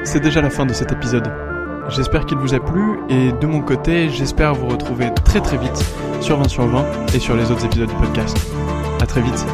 [0.03, 1.29] C'est déjà la fin de cet épisode.
[1.89, 5.83] J'espère qu'il vous a plu et de mon côté, j'espère vous retrouver très très vite
[6.21, 8.37] sur 20 sur 20 et sur les autres épisodes du podcast.
[9.01, 9.45] À très vite.